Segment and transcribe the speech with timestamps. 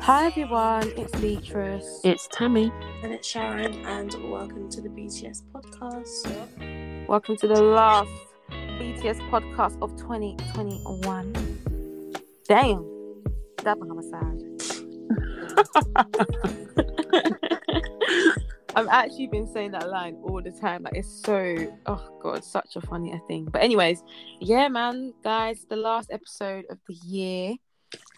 [0.00, 2.00] Hi everyone, it's Beatrice.
[2.02, 2.72] It's Tammy.
[3.04, 7.06] And it's Sharon, and welcome to the BTS podcast.
[7.06, 8.10] Welcome to the last
[8.50, 11.32] BTS podcast of 2021.
[12.48, 12.93] Damn,
[13.64, 14.40] that homicide.
[18.76, 20.82] I've actually been saying that line all the time.
[20.82, 23.46] Like it's so oh god, such a funny thing.
[23.46, 24.02] But anyways,
[24.40, 27.54] yeah, man, guys, the last episode of the year.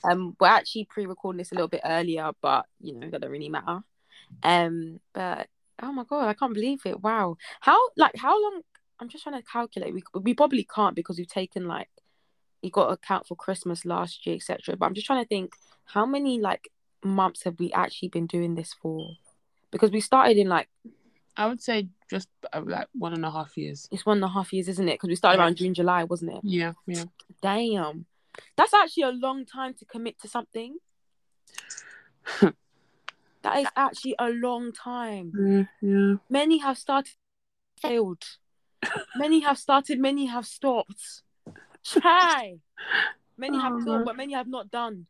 [0.04, 3.50] Um, we're actually pre-recording this a little bit earlier, but you know, that don't really
[3.50, 3.80] matter.
[4.42, 5.48] Um, but
[5.82, 7.00] oh my god, I can't believe it!
[7.00, 8.62] Wow, how like how long?
[8.98, 9.92] I'm just trying to calculate.
[9.92, 11.88] We we probably can't because we've taken like
[12.66, 14.76] you got to account for Christmas last year, etc.
[14.76, 15.54] But I'm just trying to think
[15.84, 16.68] how many like
[17.02, 19.08] months have we actually been doing this for?
[19.70, 20.68] Because we started in like
[21.36, 23.88] I would say just uh, like one and a half years.
[23.92, 24.94] it's one and a half years, isn't it?
[24.94, 25.44] Because we started Yeah.
[25.44, 26.40] around June, July, wasn't it?
[26.42, 27.04] Yeah, yeah.
[27.42, 28.06] Damn,
[28.56, 30.76] that's actually a long time to commit to something.
[32.40, 35.32] that is actually a long time.
[35.38, 36.14] Yeah, yeah.
[36.28, 37.12] Many have started,
[37.80, 38.24] failed.
[39.16, 41.22] many have started, many have stopped.
[41.92, 42.58] Try.
[43.36, 45.06] Many have Oh, done, but many have not done.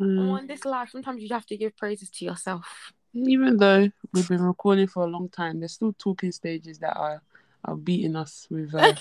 [0.00, 0.32] Mm.
[0.32, 2.92] Oh, in this life, sometimes you have to give praises to yourself.
[3.14, 7.22] Even though we've been recording for a long time, there's still talking stages that are
[7.64, 8.74] are beating us with.
[8.74, 8.94] Uh,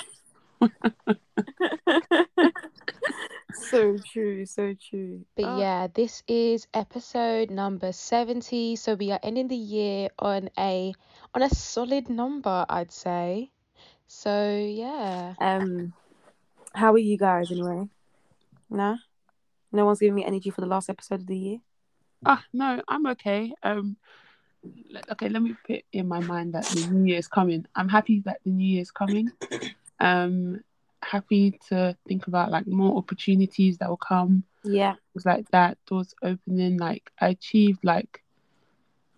[3.54, 5.26] so true, so true.
[5.36, 8.76] But Oh, yeah, this is episode number 70.
[8.76, 10.94] So we are ending the year on a
[11.34, 13.52] on a solid number, I'd say.
[14.08, 15.34] So yeah.
[15.40, 15.94] Um,
[16.74, 17.88] how are you guys anyway?
[18.70, 18.98] Nah,
[19.72, 21.58] no one's giving me energy for the last episode of the year.
[22.26, 23.54] ah, no, I'm okay.
[23.64, 23.98] Um,
[25.12, 27.66] okay, let me put in my mind that the new year is coming.
[27.76, 29.32] I'm happy that the new year is coming.
[30.00, 30.62] Um,
[31.02, 34.44] happy to think about like more opportunities that will come.
[34.64, 36.78] Yeah, Things like that, doors opening.
[36.78, 38.22] Like I achieved like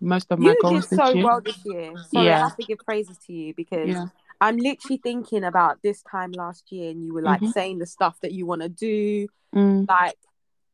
[0.00, 1.24] most of my you goals did this so year.
[1.24, 1.94] well this year.
[2.12, 4.06] So I have to give praises to you because Yeah.
[4.40, 7.52] I'm literally thinking about this time last year, and you were like Mhm.
[7.52, 9.28] saying the stuff that you want to do.
[9.54, 10.18] Mm, Like,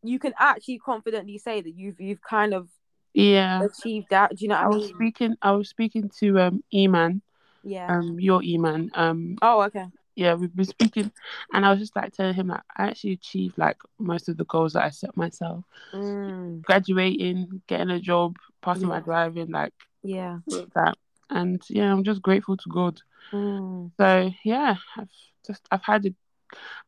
[0.02, 2.68] you can actually confidently say that you've you've kind of
[3.14, 3.62] yeah.
[3.62, 4.30] achieved that.
[4.30, 5.36] Do you know what I I was speaking.
[5.42, 7.20] I was speaking to um Eman,
[7.62, 7.98] Yeah.
[7.98, 8.90] um your Eman.
[8.94, 9.86] Um oh, okay.
[10.16, 11.12] yeah, we've been speaking,
[11.52, 14.44] and I was just like telling him that I actually achieved like most of the
[14.44, 15.64] goals that I set myself.
[15.92, 20.38] Mm, Graduating, getting a job, passing my driving, like yeah.
[20.74, 20.96] that.
[21.34, 23.00] And yeah, I'm just grateful to God.
[23.32, 25.08] Mm, So yeah, I've
[25.46, 26.14] just I've had a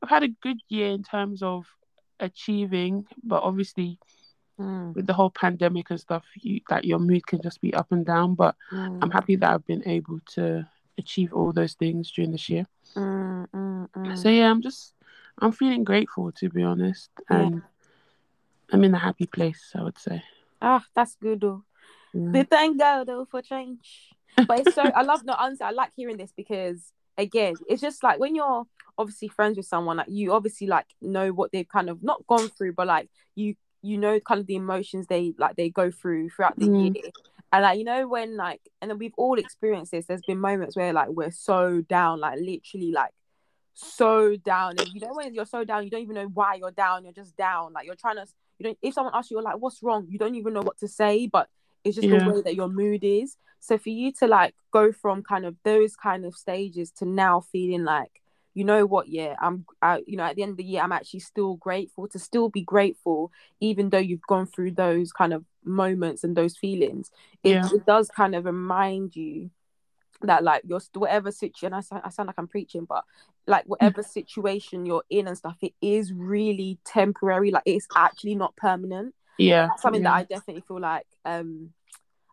[0.03, 1.65] I've had a good year in terms of
[2.21, 3.99] achieving, but obviously
[4.61, 7.91] mm, with the whole pandemic and stuff, you like your mood can just be up
[7.91, 8.35] and down.
[8.35, 10.69] But mm, I'm happy that I've been able to
[10.99, 12.67] achieve all those things during this year.
[12.97, 14.19] mm, mm, mm.
[14.19, 14.93] So yeah, I'm just
[15.39, 17.37] I'm feeling grateful to be honest, Yeah.
[17.39, 17.63] and
[18.73, 19.73] I'm in a happy place.
[19.75, 20.23] I would say.
[20.61, 21.65] Ah, that's good though.
[22.13, 22.31] Yeah.
[22.33, 24.11] We thank God though for change.
[24.47, 28.03] But it's so I love no honestly, I like hearing this because again, it's just
[28.03, 28.65] like when you're
[28.99, 32.49] obviously friends with someone, like you obviously like know what they've kind of not gone
[32.51, 36.31] through, but like you you know kind of the emotions they like they go through
[36.31, 36.95] throughout the Mm.
[36.95, 37.11] year.
[37.53, 40.07] And like you know when like and then we've all experienced this.
[40.07, 43.11] There's been moments where like we're so down, like literally like
[43.75, 46.71] so down, and you know when you're so down, you don't even know why you're
[46.71, 47.05] down.
[47.05, 47.73] You're just down.
[47.73, 48.27] Like you're trying to
[48.59, 50.87] you don't if someone asks you like what's wrong you don't even know what to
[50.87, 51.49] say but
[51.85, 52.25] it's just Yeah.
[52.25, 55.57] the way that your mood is so for you to like go from kind of
[55.65, 58.21] those kind of stages to now feeling like
[58.55, 60.93] you know what yeah i'm I, you know at the end of the year i'm
[60.93, 65.45] actually still grateful to still be grateful even though you've gone through those kind of
[65.65, 67.11] moments and those feelings
[67.43, 67.69] it, Yeah.
[67.73, 69.51] it does kind of remind you
[70.23, 73.05] that like you're whatever situation I, sound- I sound like i'm preaching but
[73.47, 73.69] like mm.
[73.69, 79.15] whatever situation you're in and stuff it is really temporary like it's actually not permanent
[79.37, 79.67] Yeah.
[79.67, 80.11] that's something yeah.
[80.11, 81.73] that I definitely feel like um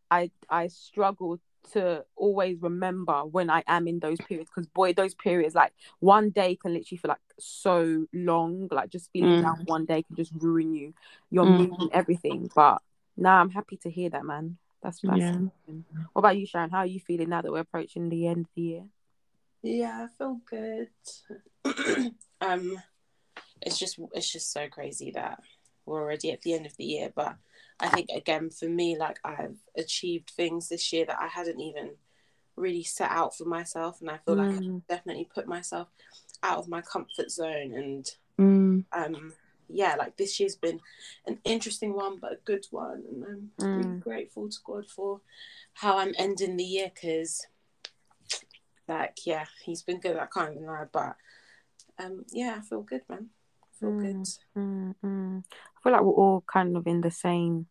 [0.09, 1.39] I I struggle
[1.73, 6.31] to always remember when I am in those periods because boy those periods like one
[6.31, 9.41] day can literally feel like so long like just feeling Mm.
[9.41, 10.93] down one day can just ruin you
[11.29, 11.57] your Mm.
[11.57, 12.81] mood and everything but
[13.15, 15.35] now I'm happy to hear that man that's that's Yeah.
[15.35, 15.85] amazing.
[16.13, 18.51] what about you Sharon how are you feeling now that we're approaching the end of
[18.55, 18.83] the year
[19.61, 20.89] Yeah, I feel good.
[22.41, 22.81] um,
[23.61, 25.39] it's just it's just so crazy that
[25.85, 27.11] we're already at the end of the year.
[27.15, 27.35] But
[27.81, 31.91] I think again for me, like I've achieved things this year that I hadn't even
[32.55, 34.75] really set out for myself, and I feel like Mm.
[34.81, 35.87] I've definitely put myself
[36.43, 37.73] out of my comfort zone.
[37.73, 38.85] And Mm.
[38.93, 39.33] um,
[39.69, 40.79] yeah, like this year's been
[41.25, 43.99] an interesting one, but a good one, and I'm really Mm.
[43.99, 45.21] grateful to God for
[45.73, 47.45] how I'm ending the year because
[48.87, 51.15] like yeah he's been good i can't even lie but
[51.99, 53.29] um yeah i feel good man
[53.81, 54.01] I feel Mm.
[54.01, 55.43] good Mm, mm.
[55.49, 57.67] I feel like we're all kind of in the same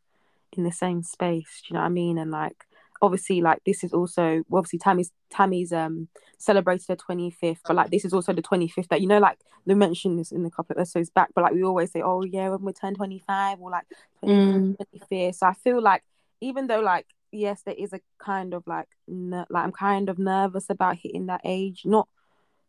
[0.56, 1.62] in the same space.
[1.62, 2.18] Do you know what I mean?
[2.18, 2.64] And like
[3.02, 6.08] obviously like this is also well, obviously Tammy's Tammy's um
[6.38, 9.74] celebrated her 25th, but like this is also the 25th that you know like they
[9.74, 12.48] mentioned this in a couple of episodes back, but like we always say, Oh yeah,
[12.48, 13.86] when we turn 25 or like
[14.22, 14.76] 25th,
[15.10, 15.34] Mm.
[15.34, 16.02] So I feel like
[16.40, 20.18] even though like yes, there is a kind of like ner- like I'm kind of
[20.18, 22.08] nervous about hitting that age, not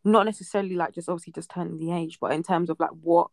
[0.04, 3.28] not necessarily like just obviously just turning the age, but in terms of like what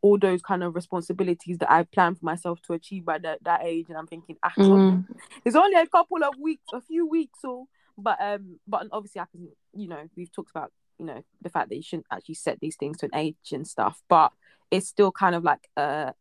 [0.00, 3.62] all those kind of responsibilities that I planned for myself to achieve by that, that
[3.64, 5.04] age, and I'm thinking, ah, Mm.
[5.44, 7.66] it's only a couple of weeks, a few weeks, or
[7.96, 11.68] but um, but obviously I can, you know, we've talked about you know the fact
[11.68, 14.32] that you shouldn't actually set these things to an age and stuff, but
[14.70, 16.14] it's still kind of like a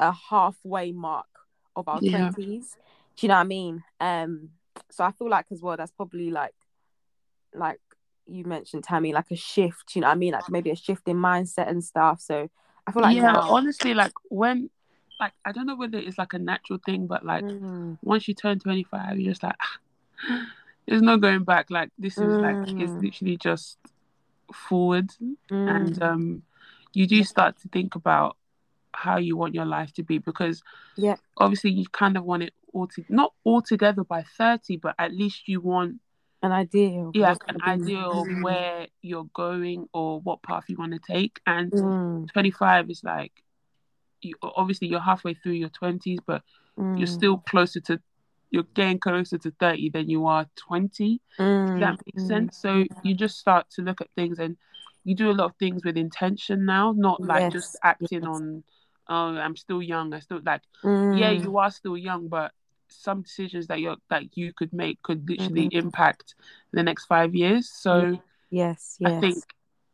[0.00, 1.26] a halfway mark
[1.76, 2.30] of our Yeah.
[2.30, 2.76] twenties.
[3.16, 3.84] Do you know what I mean?
[4.00, 4.50] Um,
[4.90, 6.54] so I feel like as well that's probably like
[7.54, 7.80] like
[8.28, 9.94] you mentioned Tammy, like a shift.
[9.94, 10.32] You know what I mean?
[10.32, 12.20] Like maybe a shift in mindset and stuff.
[12.20, 12.48] So
[12.86, 13.42] I feel like yeah, now.
[13.48, 14.70] honestly, like when,
[15.20, 18.34] like I don't know whether it's like a natural thing, but like Mm, once you
[18.34, 19.56] turn twenty five, you're just like,
[20.86, 21.70] there's no going back.
[21.70, 23.02] Like this is like it's Mm.
[23.02, 23.78] literally just
[24.52, 25.36] forward, mm,
[25.66, 26.42] and um,
[26.92, 28.36] you do start to think about
[28.92, 30.62] how you want your life to be because
[30.96, 34.94] yeah, obviously you kind of want it all to not all together by thirty, but
[34.98, 35.96] at least you want
[36.42, 37.12] an idea.
[37.12, 41.40] Yeah an idea of Mm, where you're going or what path you want to take,
[41.46, 43.32] and mm, 25 is like
[44.22, 46.42] you obviously you're halfway through your 20s but
[46.94, 48.00] you're mm, still closer to
[48.50, 51.20] you're getting closer to 30 than you are 20
[51.66, 52.58] if mm, that makes mm, sense.
[52.58, 54.56] So you just start to look at things and
[55.04, 58.26] you do a lot of things with intention now not like just acting yes.
[58.26, 58.62] on
[59.08, 60.62] oh i'm still young i still like
[61.10, 62.52] yeah Mm, you are still young but
[62.88, 66.34] some decisions that you're that you could make could literally mm, impact
[66.72, 68.18] the next five years so
[68.50, 69.36] yes, yes, i think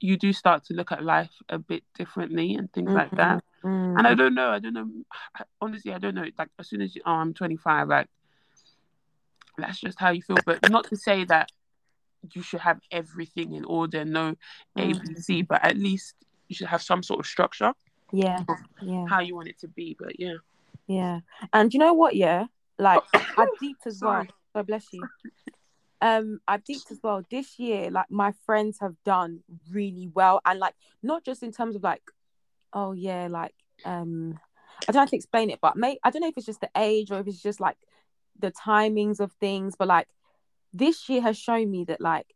[0.00, 3.44] you do start to look at life a bit differently and things like Mm, that
[3.64, 4.88] mm, and I don't know, I don't know.
[5.61, 6.25] Honestly, I don't know.
[6.37, 8.08] Like as soon as you, oh, I'm 25, like
[9.56, 10.41] that's just how you feel.
[10.44, 11.51] But not to say that
[12.32, 14.34] you should have everything in order, no
[14.77, 15.01] A, mm.
[15.01, 16.15] B, C, but at least
[16.48, 17.72] you should have some sort of structure
[18.13, 18.43] Yeah,
[18.82, 19.96] yeah, how you want it to be.
[19.98, 20.36] But yeah,
[20.86, 21.20] yeah.
[21.53, 22.17] And you know what?
[22.17, 22.46] Yeah,
[22.78, 24.26] like I deeped as well.
[24.54, 25.06] God bless you.
[26.00, 27.22] Um, I deeped as well.
[27.31, 29.40] This year, like my friends have done
[29.70, 32.02] really well, and like not just in terms of like,
[32.72, 33.54] oh yeah, like
[33.84, 34.38] um,
[34.82, 36.60] I don't know how to explain it, but may I don't know if it's just
[36.60, 37.76] the age or if it's just like
[38.38, 40.08] the timings of things, but like
[40.72, 42.26] this year has shown me that like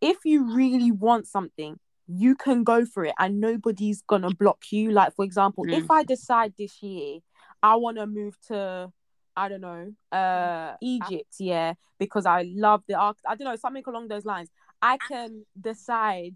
[0.00, 4.92] if you really want something, you can go for it, and nobody's gonna block you.
[4.92, 5.74] Like for example, Mm.
[5.74, 7.18] if I decide this year
[7.62, 8.92] I want to move to
[9.36, 13.18] I don't know, uh, Egypt, yeah, because I love the arc.
[13.28, 14.48] I don't know, something along those lines.
[14.80, 16.34] I can decide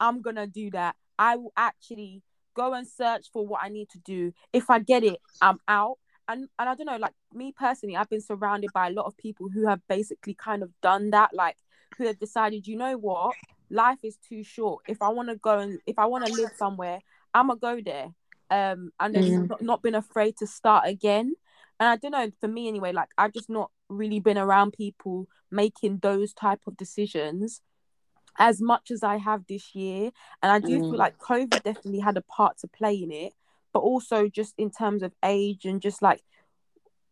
[0.00, 0.94] I'm gonna do that.
[1.18, 2.22] I will actually
[2.54, 4.32] go and search for what I need to do.
[4.52, 5.98] If I get it, I'm out.
[6.28, 9.16] And and I don't know, like me personally, I've been surrounded by a lot of
[9.16, 11.56] people who have basically kind of done that, like
[11.98, 13.36] who have decided, you know what,
[13.70, 14.82] life is too short.
[14.86, 17.00] If I want to go and if I want to live somewhere,
[17.34, 18.08] I'm gonna go there.
[18.50, 19.48] Um, and then Mm.
[19.48, 21.34] not, not been afraid to start again.
[21.78, 25.28] And I don't know, for me anyway, like I've just not really been around people
[25.50, 27.60] making those type of decisions
[28.38, 30.10] as much as I have this year.
[30.42, 30.98] And I do feel Mm.
[30.98, 33.32] like COVID definitely had a part to play in it.
[33.72, 36.22] but also just in terms of age and just like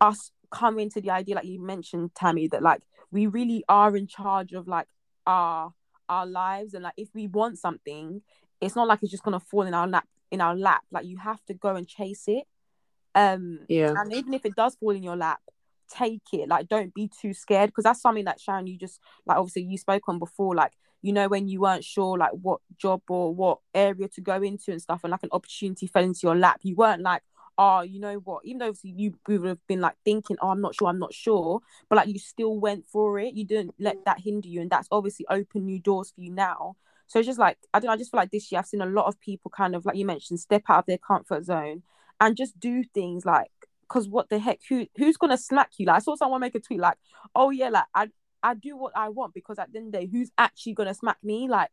[0.00, 2.80] us coming to the idea, like you mentioned, Tammy, that like
[3.10, 4.86] we really are in charge of like
[5.26, 5.74] our
[6.08, 8.22] our lives and like if we want something,
[8.62, 10.82] it's not like it's just gonna fall in our lap in our lap.
[10.90, 12.44] Like you have to go and chase it.
[13.14, 13.94] Um Yeah.
[13.96, 15.40] and even if it does fall in your lap,
[15.88, 16.48] take it.
[16.48, 19.78] Like don't be too scared because that's something that Sharon you just like obviously you
[19.78, 20.72] spoke on before, like
[21.04, 24.72] you know when you weren't sure like what job or what area to go into
[24.72, 27.22] and stuff and like an opportunity fell into your lap you weren't like
[27.58, 30.62] oh you know what even though obviously you would have been like thinking oh i'm
[30.62, 34.02] not sure i'm not sure but like you still went for it you didn't let
[34.06, 36.74] that hinder you and that's obviously opened new doors for you now
[37.06, 38.80] so it's just like i don't know i just feel like this year i've seen
[38.80, 41.82] a lot of people kind of like you mentioned step out of their comfort zone
[42.20, 43.50] and just do things like
[43.82, 46.60] because what the heck who who's gonna smack you like i saw someone make a
[46.60, 46.96] tweet like
[47.34, 48.08] oh yeah like i
[48.44, 50.92] I do what I want because at the end of the day, who's actually gonna
[50.92, 51.48] smack me?
[51.48, 51.70] Like,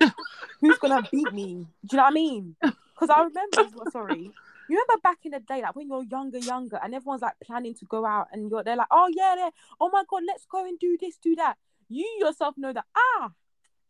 [0.61, 1.67] who's gonna beat me?
[1.85, 2.55] Do you know what I mean?
[2.61, 4.31] Because I remember, sorry,
[4.69, 7.73] you remember back in the day, like when you're younger, younger, and everyone's like planning
[7.75, 9.49] to go out, and you're they're like, oh yeah, yeah,
[9.81, 11.57] oh my god, let's go and do this, do that.
[11.89, 13.31] You yourself know that ah,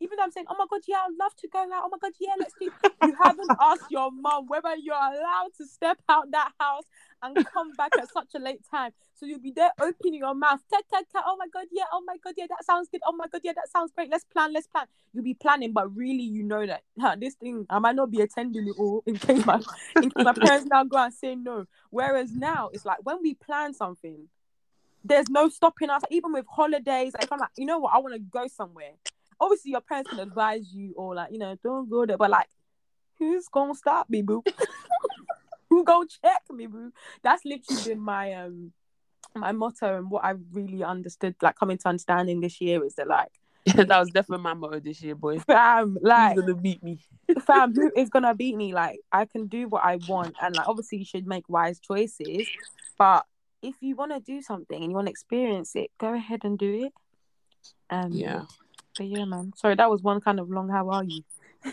[0.02, 1.84] even though I'm saying, oh my god, yeah, I'd love to go out.
[1.84, 2.70] Oh my god, yeah, let's do.
[3.06, 6.84] You haven't asked your mum whether you're allowed to step out that house
[7.22, 8.90] and come back at such a late time.
[9.14, 10.60] So you'll be there opening your mouth.
[10.72, 11.22] Tat, tat, tat.
[11.24, 11.84] Oh my god, yeah.
[11.92, 12.46] Oh my god, yeah.
[12.48, 13.00] That sounds good.
[13.06, 13.52] Oh my god, yeah.
[13.52, 14.10] That sounds great.
[14.10, 14.52] Let's plan.
[14.52, 14.86] Let's plan.
[15.14, 18.20] You'll be planning, but really, you know that huh, this thing I might not be
[18.20, 19.60] attending it all in case my
[19.96, 21.66] in case my parents now go and say no.
[21.90, 24.28] Whereas now it's like when we plan something,
[25.04, 26.02] there's no stopping us.
[26.10, 28.92] Even with holidays, if I'm like, you know what, I want to go somewhere.
[29.42, 32.16] Obviously, your parents can advise you or like, you know, don't go there.
[32.16, 32.46] But like,
[33.18, 34.44] who's gonna stop me, boo?
[35.70, 36.92] Who gonna check me, boo?
[37.22, 38.72] That's literally been my um
[39.34, 43.08] my motto and what I really understood, like coming to understanding this year is that
[43.08, 43.32] like
[43.74, 45.38] that was definitely my motto this year, boy.
[45.38, 46.98] fam, like Who's gonna beat me?
[47.46, 48.74] fam, who is gonna beat me?
[48.74, 52.46] Like I can do what I want and like obviously you should make wise choices,
[52.98, 53.24] but
[53.62, 56.58] if you want to do something and you want to experience it, go ahead and
[56.58, 56.92] do it.
[57.88, 58.42] Um Yeah.
[58.96, 59.52] But yeah, man.
[59.56, 60.68] Sorry, that was one kind of long.
[60.68, 61.22] How are you?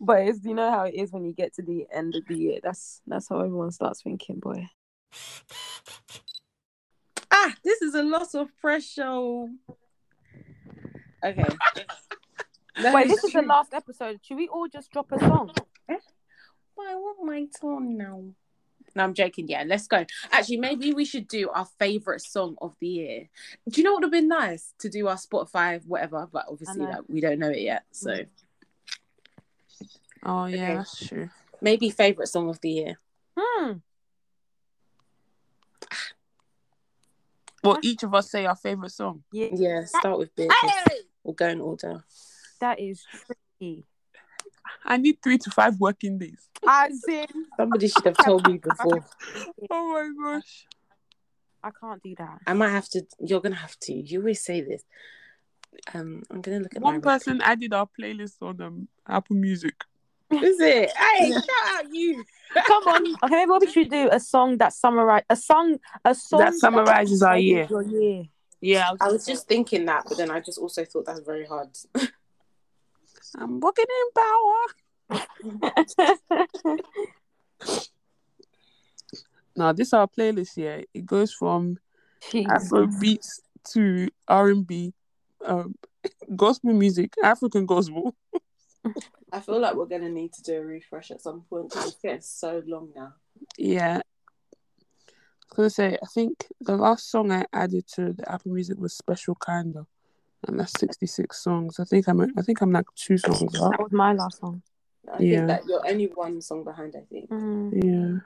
[0.00, 2.36] but it's you know how it is when you get to the end of the
[2.36, 2.58] year.
[2.62, 4.68] That's that's how everyone starts thinking, boy.
[7.30, 9.46] Ah, this is a lot of pressure.
[11.24, 11.44] Okay.
[12.92, 14.20] Wait, this is the last episode.
[14.22, 15.52] Should we all just drop a song?
[15.86, 18.24] But I want my turn now.
[18.94, 19.48] No, I'm joking.
[19.48, 20.04] Yeah, let's go.
[20.30, 23.28] Actually, maybe we should do our favorite song of the year.
[23.68, 26.28] Do you know what would have been nice to do our Spotify, whatever?
[26.30, 27.84] But obviously, like, we don't know it yet.
[27.92, 28.20] So
[30.24, 30.74] Oh yeah, Okay.
[30.76, 31.30] that's true.
[31.60, 32.98] maybe favorite song of the year.
[33.38, 33.72] Hmm.
[37.64, 39.22] Well, each of us say our favorite song.
[39.32, 40.72] Yeah, Yeah, start with Beatrice.
[41.22, 42.04] We'll go in order.
[42.60, 43.84] that is tricky.
[44.84, 46.48] I need three to five working days.
[46.66, 47.26] As in,
[47.56, 49.04] Somebody should have told me before.
[49.70, 50.66] Oh my gosh.
[51.64, 52.40] I can't do that.
[52.46, 53.06] I might have to.
[53.20, 53.92] You're gonna have to.
[53.92, 54.82] You always say this.
[55.94, 59.74] Um, I'm gonna look at One my person added our playlist on um, Apple Music.
[60.30, 60.90] Is it?
[60.90, 61.42] Hey, shout
[61.74, 62.24] out you.
[62.66, 63.16] Come on.
[63.24, 67.22] Okay, maybe we should do a song that summarize a song a song That summarizes
[67.22, 67.66] our year.
[67.70, 68.24] Your year.
[68.60, 71.68] Yeah, I was just thinking that, but then I just also thought that's very hard.
[73.38, 75.28] I'm walking in power.
[79.54, 80.84] Now, this is our playlist here.
[80.94, 81.78] It goes from
[82.48, 84.94] Afro beats to R and B,
[85.44, 85.74] um,
[86.36, 88.14] gospel music, African gospel.
[89.32, 92.00] I feel like we're gonna need to do a refresh at some point because it's
[92.02, 93.14] getting so long now.
[93.56, 94.00] Yeah.
[94.00, 98.78] I was gonna say, I think the last song I added to the Apple Music
[98.78, 99.86] was "Special Kinda,"
[100.48, 101.78] and that's sixty-six songs.
[101.78, 103.72] I think I'm, I think I'm like two songs up.
[103.72, 104.62] That was my last song.
[105.12, 105.36] I Yeah.
[105.36, 106.94] think that you're only one song behind.
[106.96, 107.30] I think.
[107.30, 108.22] Mm.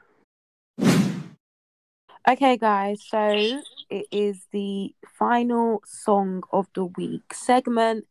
[0.78, 0.96] Yeah.
[2.28, 8.04] Okay, guys, so it is the final song of the week segment.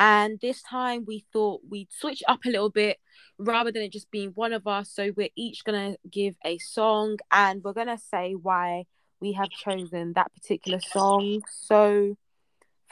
[0.00, 2.98] And this time we thought we'd switch up a little bit
[3.38, 4.90] rather than it just being one of us.
[4.90, 8.86] So we're each going to give a song and we're going to say why
[9.20, 11.42] we have chosen that particular song.
[11.48, 12.16] So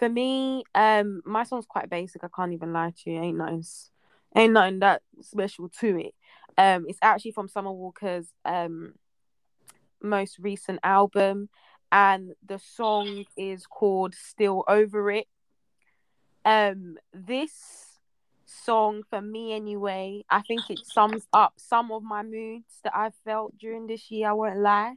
[0.00, 2.24] for me, um, my song's quite basic.
[2.24, 3.20] I can't even lie to you.
[3.20, 3.62] Ain't nothing,
[4.34, 6.14] ain't nothing that special to it.
[6.56, 8.94] Um, it's actually from Summer Walker's um
[10.02, 11.50] most recent album
[11.92, 15.26] and the song is called Still Over It.
[16.46, 17.98] Um this
[18.46, 23.14] song for me anyway, I think it sums up some of my moods that I've
[23.26, 24.94] felt during this year, I won't lie.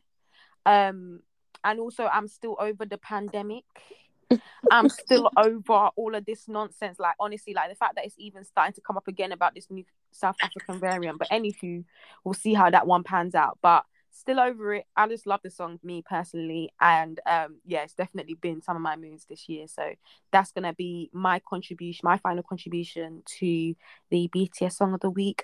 [0.65, 1.19] Um
[1.61, 3.65] and also I'm still over the pandemic.
[4.71, 6.99] I'm still over all of this nonsense.
[6.99, 9.69] Like honestly, like the fact that it's even starting to come up again about this
[9.69, 11.19] new South African variant.
[11.19, 11.83] But anywho,
[12.23, 13.57] we'll see how that one pans out.
[13.61, 14.85] But still over it.
[14.95, 18.81] I just love the song, me personally, and um, yeah, it's definitely been some of
[18.81, 19.67] my moods this year.
[19.67, 19.91] So
[20.31, 23.75] that's gonna be my contribution, my final contribution to
[24.09, 25.43] the BTS Song of the Week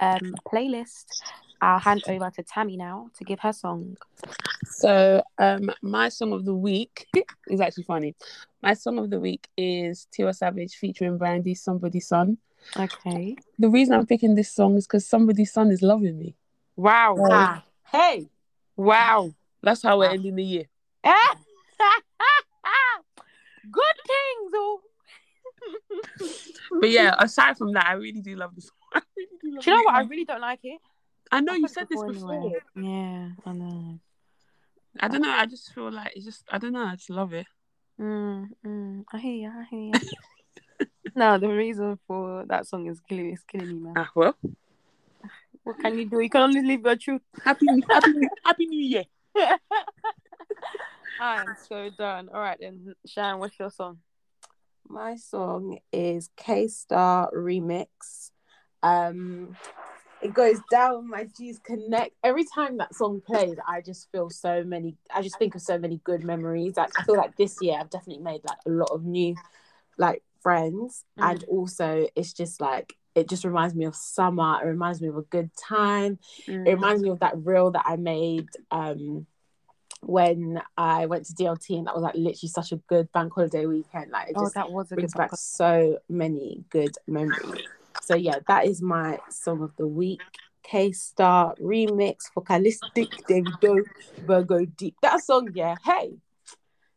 [0.00, 1.22] um playlist.
[1.60, 3.96] I'll hand over to Tammy now to give her song.
[4.64, 7.06] So, um, my song of the week
[7.48, 8.14] is actually funny.
[8.62, 12.38] My song of the week is Tiwa Savage featuring Brandy, Somebody's Son.
[12.78, 13.36] Okay.
[13.58, 16.36] The reason I'm picking this song is because Somebody's Son is loving me.
[16.76, 17.16] Wow.
[17.30, 18.28] Ah, hey,
[18.78, 19.34] Wow.
[19.60, 20.64] That's how we're ending the year.
[23.70, 24.80] Good things, oh.
[26.80, 29.02] But yeah, aside from that, I really do love this song.
[29.16, 29.94] Really do love Do you know what?
[29.94, 30.80] I really don't like it.
[31.32, 32.34] I know I you said said this before.
[32.34, 32.52] anyway.
[32.76, 33.98] Yeah, I know.
[35.00, 35.30] I don't know.
[35.30, 36.44] I just feel like it's just.
[36.48, 36.84] I don't know.
[36.84, 37.46] I just love it.
[38.00, 39.50] Mm, mm, I hear you.
[39.50, 40.86] I hear you.
[41.16, 43.94] no, the reason for that song is killing, is killing me, man.
[43.96, 44.36] Ah, well,
[45.68, 46.18] What can you do?
[46.18, 47.20] You can only live your truth.
[47.44, 49.04] happy, happy, happy New Year.
[49.36, 49.58] I
[51.20, 52.30] am so done.
[52.32, 53.98] All right, then, Sharon, what's your song?
[54.88, 58.30] my song is Ke Star Remix.
[58.82, 59.54] Um,
[60.22, 62.14] it goes down my G's Connect.
[62.24, 64.96] Every time that song plays, I just feel so many.
[65.14, 66.78] I just think of so many good memories.
[66.78, 69.34] Like I feel like this year I've definitely made like a lot of new,
[69.98, 71.30] like friends, Mm.
[71.30, 74.58] and also it's just like it just reminds me of summer.
[74.62, 76.18] It reminds me of a good time.
[76.46, 76.66] Mm.
[76.66, 79.26] It reminds me of that reel that I made um
[80.00, 83.66] when I went to DLT, and that was like literally such a good bank holiday
[83.66, 84.10] weekend.
[84.12, 85.36] Like it Oh, just that was brings back song.
[85.38, 87.66] so many good memories.
[88.02, 90.20] So yeah, that is my song of the week.
[90.64, 93.82] Ke Star remix Focalistic Davido
[94.18, 94.94] Virgo Deep.
[95.02, 95.76] That song, yeah.
[95.84, 96.12] Hey,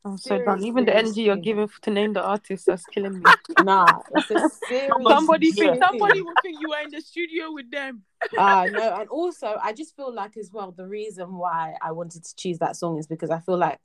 [0.04, 0.64] I'm so done.
[0.64, 3.26] Even the energy you're giving to name the artist that's killing me.
[3.64, 4.92] nah, it's a serious.
[5.08, 8.04] somebody think somebody will think you were in the studio with them.
[8.38, 12.24] uh no and also i just feel like as well the reason why i wanted
[12.24, 13.80] to choose that song is because i feel like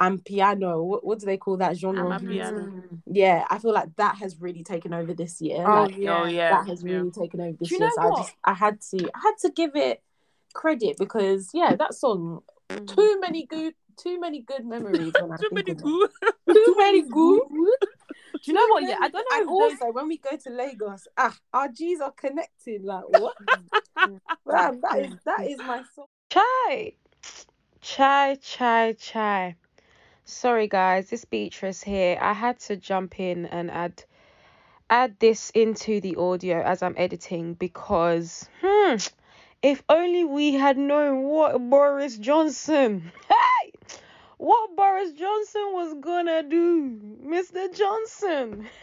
[0.00, 2.54] i'm piano what, what do they call that genre of music?
[2.54, 2.82] Amapiano.
[3.06, 6.18] yeah i feel like that has really taken over this year Oh, like, yeah.
[6.18, 6.50] Oh yeah.
[6.50, 6.92] that has yeah.
[6.94, 9.34] really taken over this you year know so i just i had to i had
[9.42, 10.02] to give it
[10.54, 12.40] credit because yeah that song
[12.86, 15.82] too many good too many good memories when Too think many of it.
[15.82, 16.10] good.
[16.52, 17.42] too many good
[18.42, 18.84] Do you know what?
[18.84, 19.36] Yeah, I don't know.
[19.38, 23.04] and if those- also when we go to lagos ah our g's are connected like
[23.08, 23.34] what
[24.48, 26.92] Damn, that is that is my song Chai.
[27.80, 29.56] Chai, chai, chai.
[30.24, 32.18] Sorry guys, this Beatrice here.
[32.20, 34.04] I had to jump in and add
[34.90, 38.96] add this into the audio as I'm editing because hmm
[39.62, 43.34] if only we had known what Boris Johnson hey
[44.38, 47.72] what Boris Johnson was gonna do, Mr.
[47.76, 48.66] Johnson.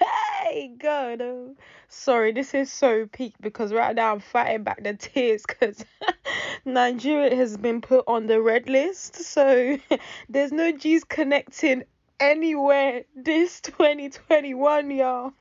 [0.46, 1.22] Hey, God.
[1.22, 1.56] oh.
[1.88, 5.84] Sorry, this is so peak because right now I'm fighting back the tears because
[6.66, 9.16] Nigeria has been put on the red list.
[9.16, 9.80] So
[10.30, 11.84] there's no G's connecting
[12.20, 15.32] anywhere this 2021, y'all.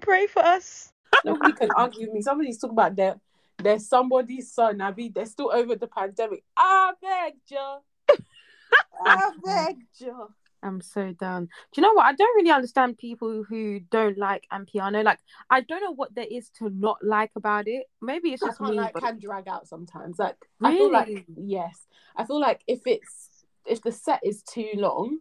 [0.00, 0.92] Pray for us.
[1.24, 2.22] Nobody can argue with me.
[2.22, 3.16] Somebody's talking about their
[3.58, 4.80] their somebody's son.
[4.80, 6.44] I mean, they're still over the pandemic.
[6.56, 7.78] I beg you.
[9.04, 10.28] I beg you.
[10.62, 11.44] I'm so done.
[11.44, 12.06] Do you know what?
[12.06, 15.04] I don't really understand people who don't like Ampiano.
[15.04, 17.86] Like, I don't know what there is to not like about it.
[18.02, 18.76] Maybe it's just can't me.
[18.76, 20.18] like but- can drag out sometimes.
[20.18, 21.86] Like I feel like yes.
[22.16, 23.28] I feel like if it's
[23.66, 25.18] if the set is too long,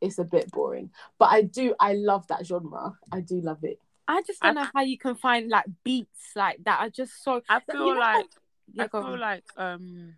[0.00, 0.90] it's a bit boring.
[1.18, 2.94] But I do I love that genre.
[3.12, 3.78] I do love it.
[4.08, 7.42] I just don't know how you can find like beats like that are just so.
[7.48, 8.26] I You feel know like
[8.72, 9.20] Yeah, I feel on.
[9.20, 10.14] like um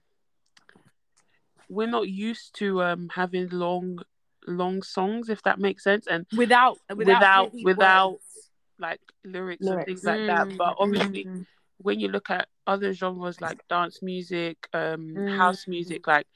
[1.69, 3.99] we're not used to um having long
[4.47, 8.19] long songs if that makes sense and without without Without- without
[8.79, 9.87] like lyrics, and Lyrics.
[9.87, 11.47] things like that but Mm, obviously mm,
[11.79, 15.39] when you look at other genres like dance music um Mm.
[15.39, 16.27] house music like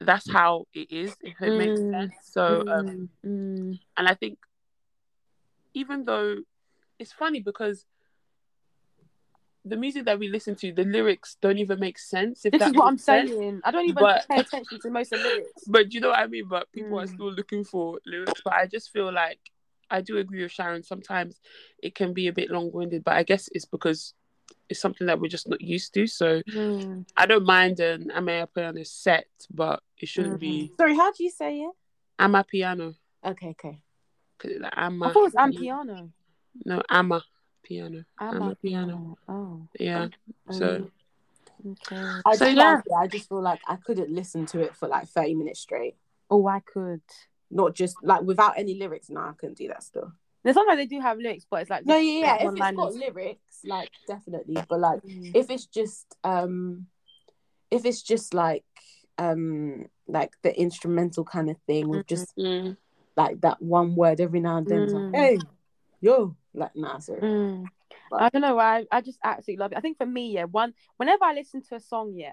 [0.00, 1.90] that's how it is if it makes Mm.
[1.92, 3.78] sense so um mm.
[3.96, 4.38] and I think
[5.74, 6.36] even though
[6.98, 7.84] it's funny because
[9.66, 12.44] the music that we listen to, the lyrics don't even make sense.
[12.46, 13.30] If This is what I'm sense.
[13.30, 13.60] saying.
[13.64, 15.64] I don't even But- pay attention to most of the lyrics.
[15.66, 16.46] But you know what I mean?
[16.48, 17.14] But people are Mm.
[17.14, 18.40] still looking for lyrics.
[18.44, 19.40] But I just feel like
[19.90, 20.82] I do agree with Sharon.
[20.82, 21.40] Sometimes
[21.82, 24.14] it can be a bit long winded, but I guess it's because
[24.68, 26.06] it's something that we're just not used to.
[26.06, 27.06] So Mm.
[27.16, 31.30] I don't mind an Ama piano set, but it shouldn't be Sorry, how do you
[31.30, 31.72] say it?
[32.18, 32.94] Ama piano.
[33.24, 33.82] Okay, okay.
[34.38, 36.12] Cause it's like I thought it was Ampiano.
[36.64, 37.22] No, Ama
[37.66, 38.04] piano.
[38.18, 39.18] Ama Ama piano.
[39.28, 40.08] Oh, Yeah.
[40.50, 40.88] So
[41.72, 41.96] okay.
[42.24, 42.74] I So, yeah.
[42.74, 42.84] like.
[43.02, 45.96] I just feel like I couldn't listen to it for like 30 minutes straight.
[46.30, 47.00] Oh, I could.
[47.50, 49.08] not just like without any lyrics.
[49.08, 50.12] No, I couldn't do that still.
[50.44, 52.34] Now, sometimes they do have lyrics, but it's like No, just yeah, yeah.
[52.34, 52.76] If it's one-liners.
[52.76, 54.56] got lyrics, like definitely.
[54.68, 55.30] But like, Mm.
[55.34, 56.86] if it's just um,
[57.70, 58.64] if it's just like
[59.18, 62.76] um, like the instrumental kind of thing with just Mm.
[63.16, 65.14] like that one word every now and then, it's like, Mm.
[65.14, 65.38] hey,
[66.00, 67.20] yo, like nah, sorry.
[67.20, 67.64] Mm.
[68.10, 68.58] But- I don't know.
[68.58, 69.78] I I just absolutely love it.
[69.78, 72.32] I think for me, yeah, one whenever I listen to a song, yeah,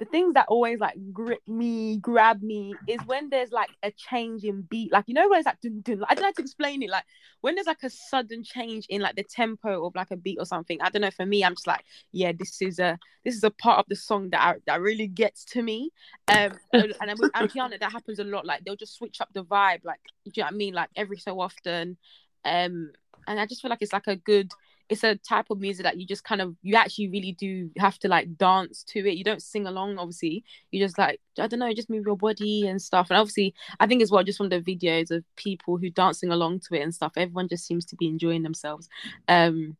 [0.00, 4.44] the things that always like grip me, grab me, is when there's like a change
[4.44, 4.90] in beat.
[4.90, 6.90] Like you know when it's like dun, dun, I don't know how to explain it.
[6.90, 7.04] Like
[7.42, 10.46] when there's like a sudden change in like the tempo of like a beat or
[10.46, 10.80] something.
[10.80, 11.10] I don't know.
[11.10, 13.96] For me, I'm just like, yeah, this is a this is a part of the
[13.96, 15.90] song that I, that really gets to me.
[16.28, 18.46] Um, and and then with Ampiana, that happens a lot.
[18.46, 19.80] Like they'll just switch up the vibe.
[19.84, 20.74] Like do you know what I mean?
[20.74, 21.98] Like every so often.
[22.44, 22.92] Um,
[23.26, 24.50] and I just feel like it's like a good
[24.90, 27.96] it's a type of music that you just kind of you actually really do have
[28.00, 29.16] to like dance to it.
[29.16, 30.44] You don't sing along, obviously.
[30.72, 33.08] You just like I don't know, just move your body and stuff.
[33.08, 36.60] And obviously, I think as well, just from the videos of people who dancing along
[36.60, 38.88] to it and stuff, everyone just seems to be enjoying themselves.
[39.28, 39.76] Um,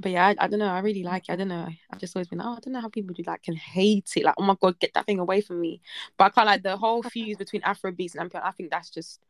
[0.00, 0.66] but yeah, I, I don't know.
[0.66, 1.32] I really like it.
[1.32, 1.68] I don't know.
[1.90, 4.24] I've just always been, oh, I don't know how people do like can hate it.
[4.24, 5.80] Like, oh my god, get that thing away from me.
[6.18, 8.42] But I can't like the whole fuse between Afro beats and Ampion.
[8.44, 9.20] I think that's just,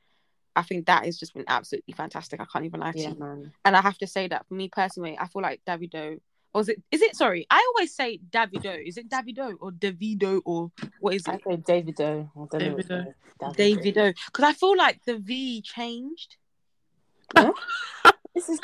[0.57, 2.41] I think that has just been absolutely fantastic.
[2.41, 3.17] I can't even lie to Yeah, you.
[3.17, 3.53] man.
[3.65, 6.19] And I have to say that for me personally, I feel like Davido.
[6.55, 6.83] Or is it?
[6.91, 7.15] Is it?
[7.15, 8.75] Sorry, I always say Davido.
[8.85, 11.43] Is it Davido or Davido or what is it?
[11.47, 12.31] I say Davido.
[12.35, 13.05] I don't know
[13.39, 13.83] Davido.
[13.83, 14.15] Davido.
[14.27, 16.37] Because I feel like the V changed.
[18.37, 18.61] This is.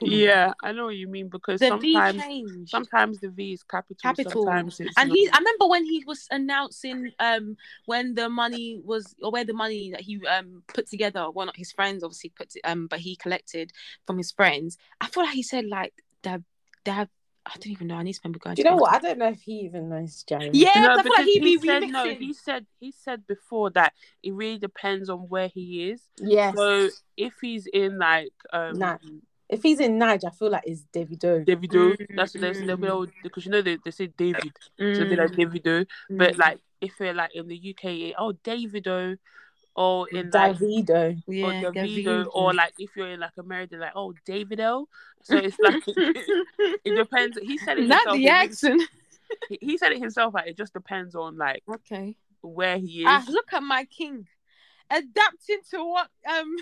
[0.00, 4.44] Yeah, I know what you mean because The sometimes sometimes the V is capital, Capital.
[4.46, 5.14] sometimes it's and not.
[5.14, 9.52] he, I remember when he was announcing um when the money was or where the
[9.52, 13.00] money that he um put together, well not his friends obviously put it, um but
[13.00, 13.72] he collected
[14.06, 14.78] from his friends.
[15.02, 16.42] I feel like he said like Dab
[16.86, 17.10] Dab.
[17.52, 17.96] I don't even know.
[17.96, 18.54] I need to remember going.
[18.56, 18.92] Do you know what?
[18.94, 20.50] I don't know if he even knows Jerry.
[20.52, 21.92] Yeah, No, 'cause I feel like he'd be he said remixing.
[21.92, 22.04] no.
[22.14, 26.02] He said he said before that it really depends on where he is.
[26.18, 26.56] Yes.
[26.56, 28.98] So if he's in like um Nah.
[29.48, 31.44] if he's in Nige, I feel like it's Davido.
[31.44, 32.90] Davido, Mm, that's that's they'll be mm.
[32.92, 35.86] all because you know they, they say David, so they Mm, like Davido.
[36.08, 36.38] But mm.
[36.38, 39.18] like if we're like in the UK, oh Davido,
[39.80, 41.22] or in like Davido.
[41.26, 44.86] or yeah, Davido, or like if you're in like America, like oh Davido.
[45.22, 45.82] So it's like
[46.84, 47.38] it depends.
[47.42, 48.16] He said it not himself.
[48.18, 48.82] the accent.
[49.48, 50.34] he, he said it himself.
[50.34, 52.14] Like it just depends on like Okay.
[52.42, 53.06] where he is.
[53.06, 54.26] Ah, look at my king,
[54.90, 56.56] adapting to what um,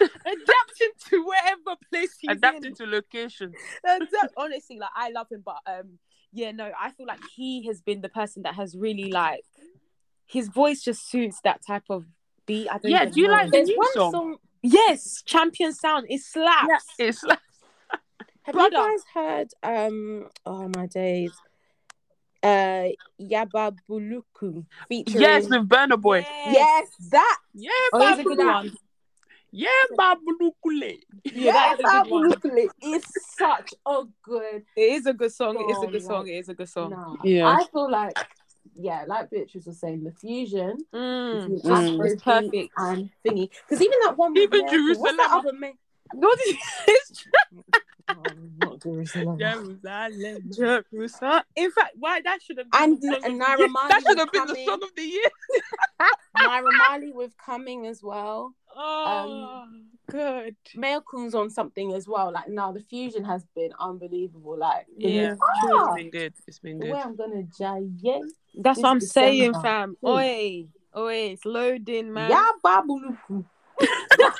[0.00, 2.74] adapting to wherever place he's adapting in.
[2.74, 3.52] to location.
[3.84, 5.98] Adapt- honestly, like I love him, but um,
[6.32, 9.44] yeah, no, I feel like he has been the person that has really like
[10.26, 12.06] his voice just suits that type of
[12.46, 12.68] beat.
[12.68, 13.32] I don't Yeah, do you know.
[13.34, 14.12] like the There's new one song?
[14.12, 14.36] song.
[14.62, 16.06] Yes, champion sound.
[16.08, 16.84] It slaps.
[16.98, 17.38] It's like
[18.42, 18.76] Have Brother.
[18.76, 19.48] you guys heard?
[19.62, 20.28] Um.
[20.46, 21.32] Oh my days.
[22.42, 22.88] Uh,
[23.20, 25.20] Yaba Buluku featuring.
[25.22, 26.26] yes with Burna Boy.
[26.46, 27.38] Yes, that.
[27.54, 28.72] Yeah, Oh, he's a good one.
[29.50, 30.98] Yeah, Babulukule.
[31.24, 32.42] Yeah, that is a good.
[32.42, 33.04] Buluku is
[33.38, 34.62] such a good.
[34.76, 35.56] It is a good song.
[35.56, 36.22] It is a good song.
[36.24, 36.90] like- It is a good song.
[36.90, 37.46] Nah, Yeah.
[37.48, 38.18] I feel like.
[38.74, 41.56] Yeah, like Beatrice was saying, the fusion Mm.
[41.56, 42.06] between Mm.
[42.12, 42.72] It's perfect.
[42.76, 43.50] and thingy.
[43.68, 45.72] Because even that one, with Even Miracle, what's that other man?
[46.12, 46.56] What is
[46.88, 47.24] it's
[48.06, 48.14] Oh,
[48.60, 49.38] not Jerusalem.
[49.38, 50.50] Jerusalem.
[50.92, 51.42] Jerusalem.
[51.56, 53.68] In fact, why that should have been And- the song and of the Naira year.
[53.68, 54.66] Marley That should have been the coming.
[54.66, 55.30] song of the year.
[56.36, 58.54] Naira Marley with coming as well.
[58.76, 59.66] Oh,
[60.06, 60.56] good.
[60.76, 62.32] Mayorkun's on something as well.
[62.32, 64.56] Like now, the fusion has been unbelievable.
[64.58, 66.34] Like Yeah, way- Ah, It's been good.
[66.46, 66.92] It's been the good.
[66.92, 68.20] way I'm gonna jay
[68.54, 69.96] That's what I'm saying, fam.
[70.02, 70.08] Mm.
[70.08, 70.66] Oi,
[71.00, 72.30] oi, it's loading, man.
[72.30, 73.44] yeah, babuluku.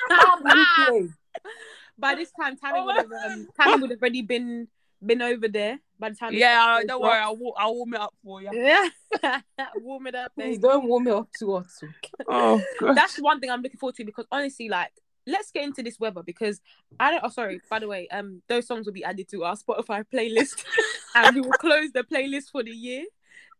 [0.09, 1.13] Babuluku.
[1.97, 4.67] By this time, Tammy Oh, would have um, Tammy would have already been
[5.05, 5.79] been over there.
[5.97, 6.87] By the time, Yeah, started.
[6.89, 7.19] don't worry.
[7.19, 8.49] I'll, I'll warm it up for you.
[8.53, 8.89] Yeah,
[9.77, 11.67] warm it up, Please don't warm me up too hot.
[12.27, 12.95] Oh, God.
[12.97, 14.91] That's one thing I'm looking forward to because honestly, like,
[15.27, 16.61] let's get into this weather because
[16.99, 17.23] I don't.
[17.23, 17.61] Oh, sorry.
[17.69, 20.63] By the way, um, those songs will be added to our Spotify playlist,
[21.15, 23.05] and we will close the playlist for the year.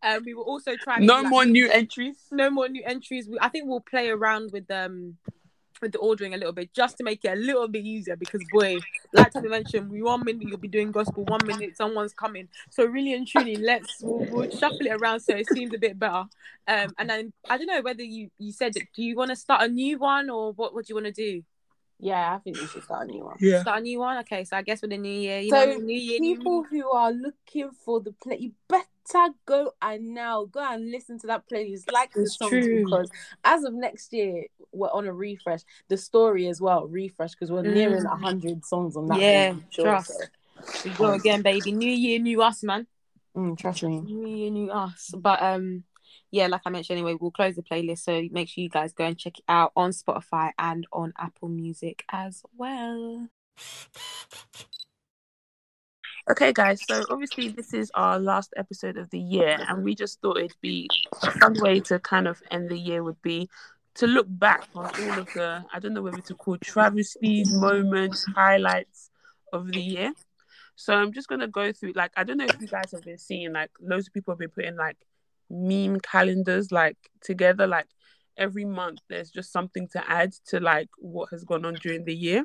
[0.03, 0.99] Um, we will also try.
[0.99, 2.17] no like, more new entries.
[2.31, 3.27] no more new entries.
[3.27, 5.17] We, I think we'll play around with um
[5.81, 8.41] with the ordering a little bit just to make it a little bit easier because
[8.51, 8.77] boy,
[9.13, 12.47] like Tammy mentioned, we one minute you'll be doing gospel, one minute someone's coming.
[12.69, 15.99] So really and truly, let's we'll, we'll shuffle it around so it seems a bit
[15.99, 16.25] better.
[16.67, 19.63] Um, and then I don't know whether you you said do you want to start
[19.63, 20.73] a new one or what?
[20.73, 21.43] What do you want to do?
[21.99, 23.37] Yeah, I think we should start a new one.
[23.39, 23.61] Yeah.
[23.61, 24.17] Start a new one.
[24.19, 26.63] Okay, so I guess with the new year, you So, know, new year, new People
[26.63, 31.27] who are looking for the play, you better go and now go and listen to
[31.27, 31.91] that playlist.
[31.91, 32.83] Like the It's songs true.
[32.83, 33.09] because
[33.43, 35.61] as of next year, we're on a refresh.
[35.87, 38.11] The story as well, refresh because we're nearing Mm.
[38.11, 39.19] a hundred songs on that.
[39.19, 40.07] Yeah, one, sure, trust.
[40.09, 40.25] so.
[40.83, 41.71] we go again, baby.
[41.71, 42.87] New year, new us, man.
[43.37, 44.01] Mm, trust me.
[44.01, 45.11] New year, new us.
[45.17, 45.83] But um,
[46.35, 47.99] yeah, like I mentioned anyway, we'll close the playlist.
[47.99, 51.47] So make sure you guys go and check it out on Spotify and on Apple
[51.47, 53.29] Music as well.
[56.29, 60.19] Okay, guys, so obviously this is our last episode of the year, and we just
[60.19, 60.89] thought it'd be
[61.21, 63.47] a fun way to kind of end the year would be
[63.93, 68.25] to look back on all of the, I don't know whether to call travesties, moments,
[68.35, 69.09] highlights
[69.53, 70.13] of the year.
[70.75, 73.17] So I'm just gonna go through like I don't know if you guys have been
[73.17, 74.97] seeing like loads of people have been putting like
[75.49, 77.87] meme calendars like together like
[78.37, 82.15] every month there's just something to add to like what has gone on during the
[82.15, 82.43] year.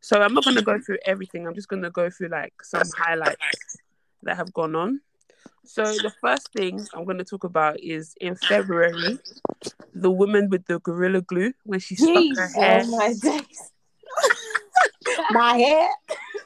[0.00, 1.46] So I'm not going to go through everything.
[1.46, 3.78] I'm just going to go through like some highlights
[4.22, 5.00] that have gone on.
[5.64, 9.18] So the first thing I'm going to talk about is in February,
[9.94, 12.82] the woman with the gorilla glue when she stuck her oh hair.
[12.84, 13.72] Oh my days.
[15.30, 15.88] my hair.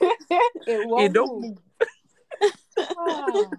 [0.66, 1.58] it won't It don't move.
[2.96, 3.50] Ah.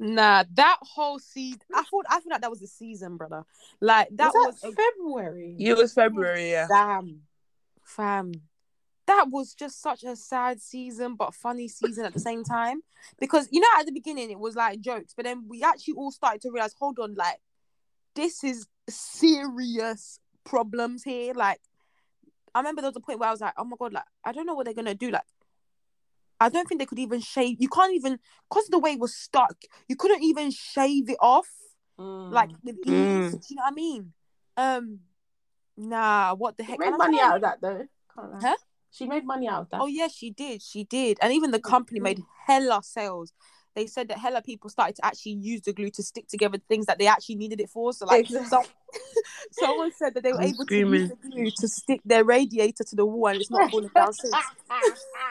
[0.00, 0.04] Ah.
[0.04, 3.44] Nah, that whole season, I thought I feel like that was the season, brother.
[3.80, 5.56] Like that was was, that February.
[5.58, 6.66] It was February, yeah.
[6.68, 7.22] Damn.
[7.82, 8.32] fam.
[9.06, 12.80] That was just such a sad season, but funny season at the same time.
[13.18, 16.12] Because you know, at the beginning it was like jokes, but then we actually all
[16.12, 17.38] started to realize, hold on, like
[18.14, 21.34] this is serious problems here.
[21.34, 21.60] Like,
[22.54, 24.32] I remember there was a point where I was like, oh my god, like I
[24.32, 25.10] don't know what they're gonna do.
[25.10, 25.22] Like,
[26.40, 27.56] I don't think they could even shave.
[27.60, 29.56] You can't even because the way it was stuck.
[29.88, 31.48] You couldn't even shave it off
[31.98, 32.86] like with ease.
[32.86, 33.30] Mm.
[33.30, 34.12] Do you know what I mean?
[34.56, 35.00] Um,
[35.76, 36.80] nah, what the She heck?
[36.80, 37.86] made money out of that though.
[38.16, 38.56] Huh?
[38.90, 39.80] She made money out of that.
[39.82, 40.62] Oh yeah, she did.
[40.62, 43.32] She did, and even the company made hella sales.
[43.74, 46.86] They said that hella people started to actually use the glue to stick together things
[46.86, 47.92] that they actually needed it for.
[47.92, 48.48] So like, Exactly.
[48.48, 48.64] some,
[49.52, 52.84] someone said that they were I'm able to use the glue to stick their radiator
[52.84, 54.34] to the wall, and it's not falling down since.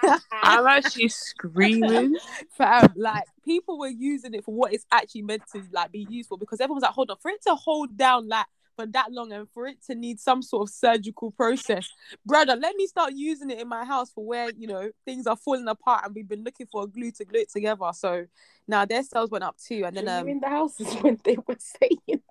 [0.32, 2.15] I'm actually screaming.
[2.52, 6.30] Fam, like people were using it for what it's actually meant to like be used
[6.30, 8.45] for because everyone's like, hold on, for it to hold down like
[8.79, 11.89] for that long and for it to need some sort of surgical process,
[12.25, 15.35] brother, let me start using it in my house for where you know things are
[15.35, 17.89] falling apart and we've been looking for a glue to glue it together.
[17.93, 18.25] So
[18.67, 21.57] now their sales went up too, and then um, in the houses when they were
[21.59, 22.21] saying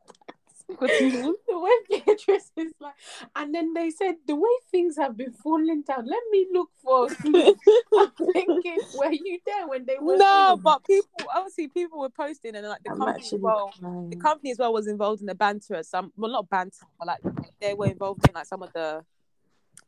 [0.76, 1.70] what do the way
[2.06, 2.94] Beatrice is like,
[3.36, 6.06] and then they said the way things have been falling down.
[6.06, 7.08] Let me look for.
[7.24, 10.16] I'm thinking, were you there when they were?
[10.16, 13.72] no, saying but people obviously people were posting and like the I'm company as well.
[13.80, 14.10] crying.
[14.10, 17.06] the company as well was involved in the banter at some well not banter but
[17.08, 17.20] like
[17.60, 19.04] they were involved in like some of the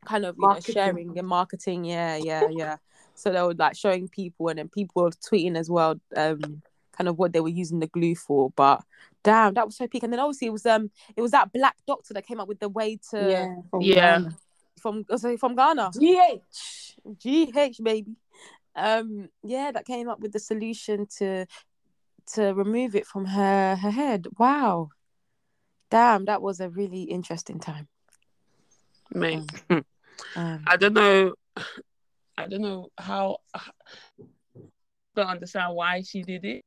[0.05, 0.75] kind of you Marketing.
[0.75, 2.77] know sharing and marketing yeah yeah yeah
[3.13, 6.61] so they were like showing people and then people were tweeting as well um
[6.91, 8.83] kind of what they were using the glue for but
[9.23, 11.75] damn that was so peak and then obviously it was um it was that black
[11.87, 14.19] doctor that came up with the way to yeah, from Yeah.
[14.19, 14.37] Ghana.
[14.81, 16.95] from sorry, from Ghana GH.
[17.23, 18.15] GH baby.
[18.75, 21.45] Um yeah, that came up with the solution to
[22.33, 24.27] to remove it from her her head.
[24.37, 24.89] Wow.
[25.89, 27.87] Damn, that was a really interesting time.
[29.13, 29.49] Mate.
[30.35, 31.33] Um, I don't know.
[32.37, 33.37] I don't know how.
[35.15, 36.63] Don't understand why she did it.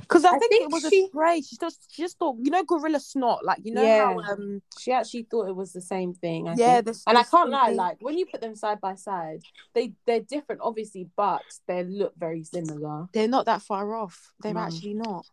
[0.00, 1.40] Because I, I think, think it was she- a spray.
[1.42, 4.04] She just she just thought, you know, gorilla snot, like you know Yeah.
[4.14, 6.48] how um She actually thought it was the same thing.
[6.48, 6.96] I yeah, think.
[6.96, 7.76] the, and I can't lie, thing.
[7.76, 9.42] like when you put them side by side,
[9.74, 13.06] they they're different, obviously, but they look very similar.
[13.12, 14.32] they're not that far off.
[14.42, 14.60] They're No.
[14.60, 15.26] actually not.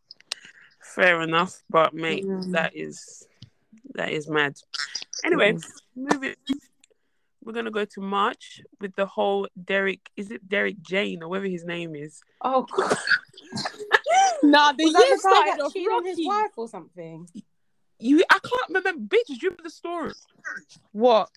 [0.81, 2.51] Fair enough, but mate, Mm.
[2.53, 3.27] that is
[3.95, 4.55] that is mad.
[5.25, 5.57] Anyway,
[5.95, 6.35] moving.
[7.43, 10.01] We're gonna go to March with the whole Derek.
[10.17, 12.19] Is it Derek Jane or whatever his name is?
[12.41, 12.97] Oh god,
[14.43, 16.67] Nah, the was that year the guy started that off cheated on his wife or
[16.67, 17.27] something?
[17.99, 18.93] You, I can't remember.
[18.93, 20.13] Bitch, do you remember the story?
[20.91, 21.29] What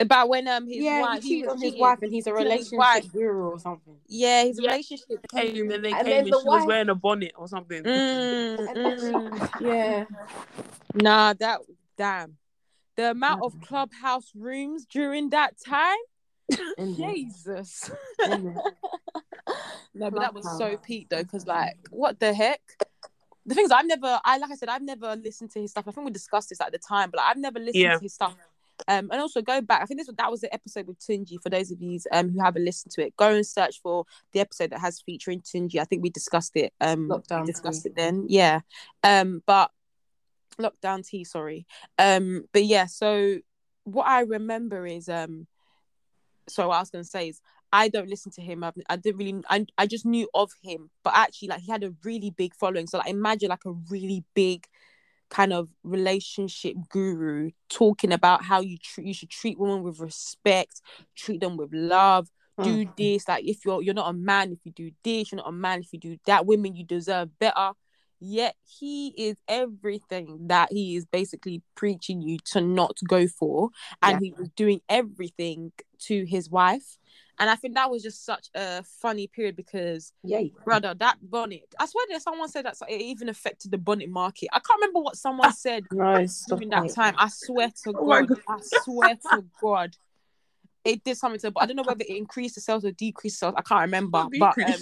[0.00, 1.80] about when um his yeah, wife he cheated on his cheating?
[1.80, 3.12] wife, and he's a Cheated on his relationship wife.
[3.12, 3.96] guru or something.
[4.08, 4.70] Yeah, his Yeah.
[4.70, 5.26] relationship.
[5.34, 7.82] Came and they And came and the she was wearing a bonnet or something.
[7.84, 9.50] Mm, And then she- mm.
[9.60, 10.04] yeah,
[10.94, 11.60] Nah, that
[11.96, 12.38] damn.
[12.96, 13.62] The amount of Mm.
[13.66, 15.98] clubhouse rooms during that time,
[16.78, 17.90] in there, Jesus.
[18.30, 18.62] in there.
[19.94, 20.80] No, but that was so Clubhouse.
[20.84, 22.60] peak though, because like, what the heck?
[23.46, 25.84] The things I've never, I like I said, I've never listened to his stuff.
[25.88, 27.94] I think we discussed this at the time, but like, I've never listened Yeah.
[27.96, 28.34] to his stuff.
[28.88, 29.80] Um, and also go back.
[29.80, 31.40] I think this that was the episode with Tunji.
[31.42, 34.40] For those of you um who haven't listened to it, go and search for the
[34.40, 35.80] episode that has featuring Tunji.
[35.80, 36.74] I think we discussed it.
[36.80, 37.88] Um, Lockdown we discussed tea.
[37.90, 38.26] it then.
[38.28, 38.60] Yeah.
[39.02, 39.70] Um, but
[40.58, 41.24] lockdown tea.
[41.24, 41.66] Sorry.
[41.98, 42.84] Um, but yeah.
[42.84, 43.38] So
[43.84, 45.46] what I remember is um,
[46.48, 47.40] so what I was gonna say is
[47.72, 48.62] I don't listen to him.
[48.64, 49.42] I've, I didn't really.
[49.48, 52.86] I I just knew of him, but actually, like he had a really big following.
[52.86, 54.66] So like, imagine like a really big
[55.28, 60.80] kind of relationship guru talking about how you treat you should treat women with respect,
[61.16, 62.28] treat them with love,
[62.62, 62.96] do mm.
[62.96, 63.28] this.
[63.28, 65.80] Like if you're you're not a man if you do this, you're not a man
[65.80, 66.46] if you do that.
[66.46, 67.72] Women you deserve better.
[68.20, 73.70] Yet he is everything that he is basically preaching you to not go for.
[74.02, 74.24] And Yeah.
[74.26, 76.98] he was doing everything to his wife.
[77.38, 80.52] And i think that was just such a funny period because Yay.
[80.64, 84.48] brother that bonnet i swear that someone said that it even affected the bonnet market.
[84.52, 87.14] I can't remember what someone said No, during that time.
[87.18, 89.96] I swear to Oh my god i swear to god
[90.84, 93.38] it did something to but i don't know whether it increased the sales or decreased
[93.38, 93.54] sales.
[93.56, 94.80] I can't remember but um,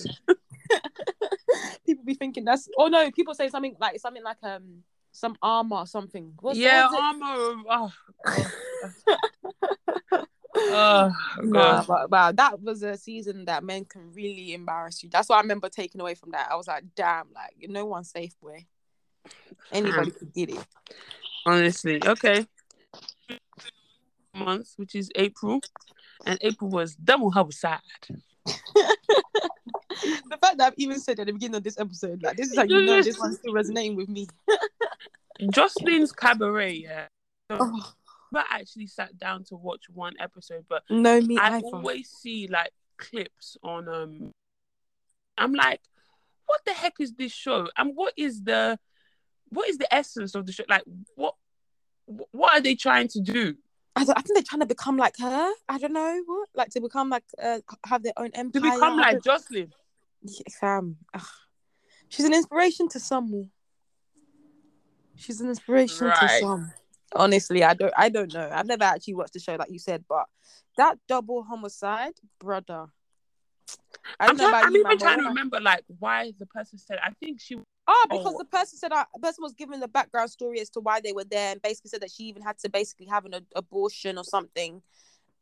[2.04, 5.86] be thinking that's oh no people say something like something like um some armor or
[5.86, 7.62] something What's, yeah, armor.
[7.70, 7.92] Oh,
[10.56, 11.12] oh
[11.42, 15.10] Nah, but, but that was a season that men can really embarrass you.
[15.10, 16.48] That's what I remember taking away from that.
[16.50, 18.66] I was like, damn, like no one's safe, boy.
[19.70, 20.66] Anybody could get it.
[21.46, 22.44] Honestly, okay.
[24.34, 25.60] Month, which is April,
[26.26, 27.78] and April was double homicide.
[30.30, 32.56] the fact that I've even said at the beginning of this episode, like this is
[32.56, 34.26] how you know this one's still resonating with me.
[35.50, 37.06] Joseline's Cabaret, yeah.
[37.50, 37.92] Oh,
[38.30, 41.66] But I actually sat down to watch one episode, but no, me I either.
[41.66, 44.30] always see like clips on um
[45.36, 45.80] I'm like,
[46.46, 47.68] what the heck is this show?
[47.76, 48.78] And what is the
[49.48, 50.64] what is the essence of the show?
[50.68, 50.84] Like
[51.16, 51.34] what
[52.06, 53.54] what are they trying to do?
[53.96, 55.52] I, don't- I think they're trying to become like her.
[55.68, 58.60] I don't know what, like to become like uh, have their own empire.
[58.62, 59.72] To become like Jocelyn.
[60.24, 60.96] Yeah, fam.
[61.14, 61.22] Ugh.
[62.08, 63.50] She's an inspiration to some.
[65.16, 66.40] She's an inspiration to Right.
[66.40, 66.72] some.
[67.14, 68.48] Honestly, I don't I don't know.
[68.52, 70.26] I've never actually watched the show like you said, but
[70.76, 72.87] that double homicide, brother.
[74.18, 77.10] I I'm, know try- I'm even trying to remember like why the person said I
[77.20, 77.56] think she
[77.87, 78.38] Oh, because Oh.
[78.38, 81.12] the person said that the person was given the background story as to why they
[81.12, 84.16] were there, and basically said that she even had to basically have an a- abortion
[84.16, 84.82] or something,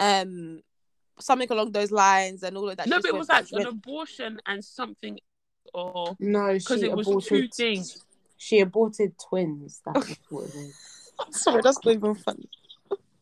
[0.00, 0.60] um,
[1.18, 2.88] something along those lines, and all of that.
[2.88, 5.18] No, but it was like went- an abortion and something
[5.74, 7.28] or No, because she it was aborted.
[7.28, 8.04] two things.
[8.36, 9.80] She aborted twins.
[9.86, 10.74] That's what it is.
[11.30, 12.48] Sorry, that's not even funny.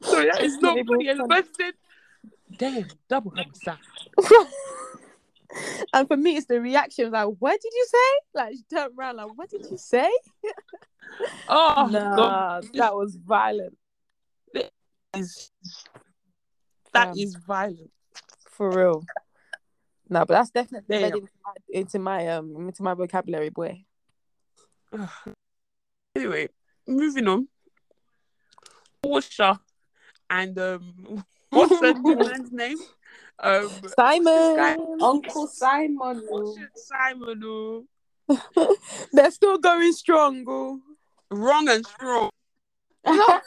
[0.03, 1.15] Sorry, that is not Not even funny.
[1.17, 1.29] Funny.
[1.29, 1.75] person said,
[2.57, 3.79] Damn, double homicide.
[5.93, 7.11] and for me, it's the reaction.
[7.11, 7.99] Like, what did you say?
[8.35, 9.17] Like, she turned around.
[9.17, 10.11] Like, what did you say?
[11.49, 13.77] Oh nah, that was violent.
[14.55, 14.71] that
[15.15, 15.51] is
[16.93, 17.17] that Damn.
[17.19, 17.91] is violent.
[18.49, 19.05] For real.
[20.09, 21.29] No, but that's definitely Damn.
[21.69, 23.85] into my, um into my vocabulary, boy.
[26.17, 26.49] Anyway,
[26.89, 27.47] moving on.
[29.05, 29.61] Porsha
[30.29, 32.77] and um what's the man's name?
[33.39, 34.57] Um Simon.
[34.57, 36.27] guy- Uncle Simon.
[36.29, 37.87] Porsha Simon oh.
[39.13, 40.81] They're still going strong, bro.
[41.31, 42.31] wrong and strong.
[43.07, 43.41] you know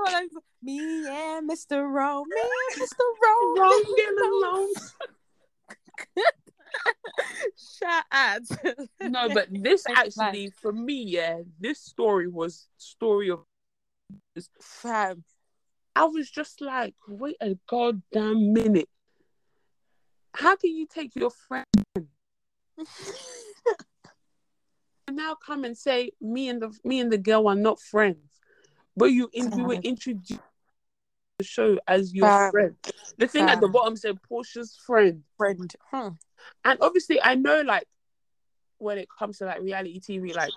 [0.00, 0.28] what I'm
[0.62, 1.88] Me and Mr.
[1.88, 3.04] Rowe, me and Mr.
[3.22, 3.54] Rowe.
[3.56, 4.72] Wrong and alone.
[7.80, 8.42] Shout out.
[9.00, 13.40] No, but this actually for me, yeah, this story was story of
[14.60, 15.22] fam.
[15.94, 18.88] I was just like, wait a goddamn minute.
[20.34, 21.64] How can you take your friend
[25.08, 28.35] and now come and say me and the me and the girl are not friends,
[28.96, 30.40] but you in, you were introduced to
[31.38, 32.74] the show as your friend.
[33.18, 35.72] The thing at the bottom said Porsha's friend, Friend.
[35.90, 36.10] Huh.
[36.64, 37.86] and obviously I know like
[38.78, 40.52] when it comes to like reality TV, like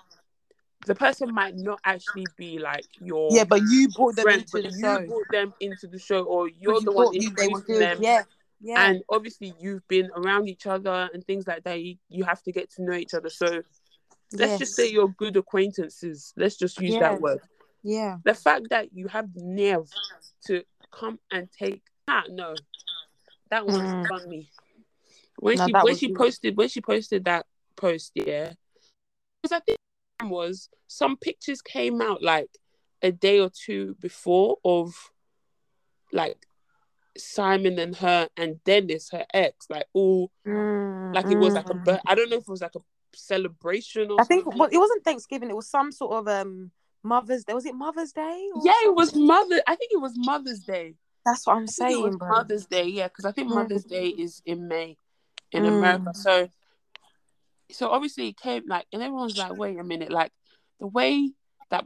[0.86, 4.62] the person might not actually be like your Yeah, but you brought them friend, into
[4.62, 5.06] the you show.
[5.06, 7.98] brought them into the show, or you're You the one introducing them.
[8.00, 8.22] Yeah.
[8.62, 8.90] Yeah.
[8.90, 11.80] And obviously, you've been around each other and things like that.
[11.80, 13.30] You, you have to get to know each other.
[13.30, 13.62] So
[14.34, 16.34] let's just say you're good acquaintances.
[16.36, 17.00] Let's just use Yes.
[17.00, 17.40] that word.
[17.82, 18.18] Yeah.
[18.24, 19.88] The fact that you have the nerve
[20.46, 22.56] to come and take ah no,
[23.50, 24.28] that one Mm.
[24.28, 24.50] me.
[25.38, 28.52] When No, she when she posted when she posted that post, yeah,
[29.42, 29.78] because I think
[30.20, 32.50] it was some pictures came out like
[33.02, 34.94] a day or two before of
[36.12, 36.46] like
[37.16, 40.30] Simon and her and Dennis, her ex, like all
[41.12, 41.84] like it was like a Mm.
[41.84, 42.80] bir- I don't know if it was like a
[43.14, 44.58] celebration or I think something.
[44.60, 45.50] well, it wasn't Thanksgiving.
[45.50, 46.70] It was some sort of um
[47.02, 47.54] Mother's Day.
[47.54, 48.50] Was it Mother's Day?
[48.62, 49.14] yeah, it was?
[49.14, 49.62] Mother.
[49.66, 50.94] I think it was Mother's Day.
[51.24, 52.28] That's what I'm I think it was saying, bro.
[52.30, 53.48] Mother's Day, yeah, because I think.
[53.48, 54.96] Mother's Day is in May
[55.52, 55.68] in Mm.
[55.68, 56.10] America.
[56.14, 56.48] So,
[57.70, 60.32] so obviously it came like, and everyone's like, wait a minute, like
[60.78, 61.32] the way
[61.70, 61.84] that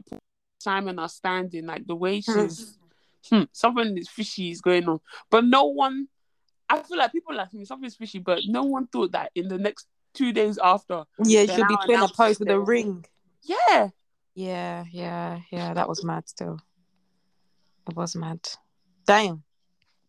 [0.59, 2.49] Simon are standing, like the way Mm.
[2.49, 2.77] she's
[3.29, 4.99] hmm, something is fishy is going on,
[5.29, 6.07] but no one.
[6.67, 9.57] I feel like people like me, something's fishy, but no one thought that in the
[9.59, 13.05] next two days after, Yeah, she'll be putting a post with a ring.
[13.43, 13.89] yeah,
[14.35, 15.73] Yeah, yeah, yeah.
[15.73, 16.27] That was mad.
[16.27, 16.59] Still,
[17.89, 18.39] it was mad.
[19.07, 19.43] Damn.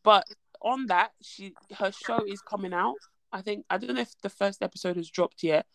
[0.03, 0.27] But
[0.61, 2.97] on that, she her show is coming out.
[3.33, 5.67] I think I don't know if the first episode has dropped yet,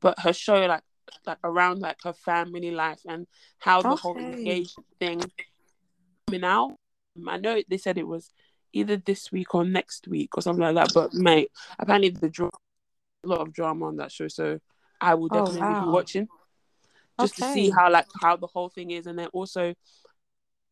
[0.00, 0.82] but her show like
[1.26, 3.26] like around like her family life and
[3.58, 5.20] how the whole engagement thing
[6.26, 6.76] coming out.
[7.16, 8.30] Um, I know they said it was
[8.72, 10.92] either this week or next week or something like that.
[10.94, 12.50] But mate, apparently the dra-
[13.24, 14.58] a lot of drama on that show, so
[15.00, 16.28] I will Oh, definitely be watching
[17.22, 19.74] just to see how like how the whole thing is, and then also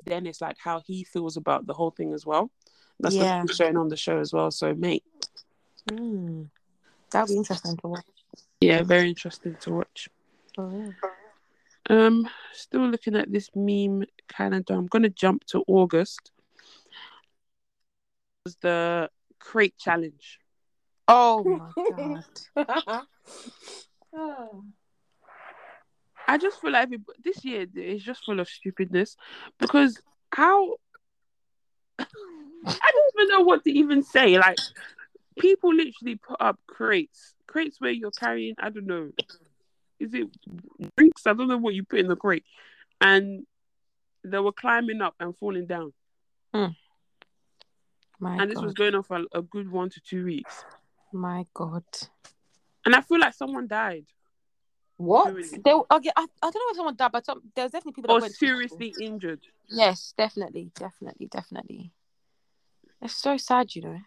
[0.05, 2.51] then it's like how he feels about the whole thing as well.
[3.01, 3.41] That's Yeah.
[3.43, 4.51] what's showing on the show as well.
[4.51, 5.05] So mate,
[5.89, 6.51] Mm.
[7.11, 8.05] That'll be interesting to watch.
[8.61, 10.09] yeah, very interesting to watch.
[10.55, 10.95] For real.
[11.89, 14.75] Um, still looking at this meme calendar.
[14.75, 16.31] I'm gonna jump to August.
[18.45, 20.39] Was the crate challenge.
[21.07, 21.71] Oh my
[22.57, 23.05] god.
[24.13, 24.63] Oh.
[26.29, 26.91] I just feel like
[27.25, 29.17] this year is just full of stupidness
[29.59, 30.01] because
[30.31, 30.75] how
[31.99, 34.39] I don't even know what to even say.
[34.39, 34.59] Like
[35.39, 38.55] people literally put up crates, crates where you're carrying.
[38.59, 39.11] I don't know.
[39.99, 40.29] Is it
[40.97, 41.27] drinks?
[41.27, 42.45] I don't know what you put in the crate,
[43.01, 43.47] and
[44.23, 45.95] they were climbing up and falling down.
[46.55, 46.67] Hmm.
[48.21, 50.65] My and this was going on for a good one to two weeks.
[51.11, 51.85] My god.
[52.85, 54.07] And I feel like someone died.
[54.99, 55.35] What?
[55.35, 58.09] They, okay, oh, I, I don't know if someone died, but some, there's definitely people
[58.09, 59.41] that Or went to seriously injured.
[59.69, 61.93] Yes, definitely, definitely, definitely.
[63.01, 63.99] It's so sad, you know.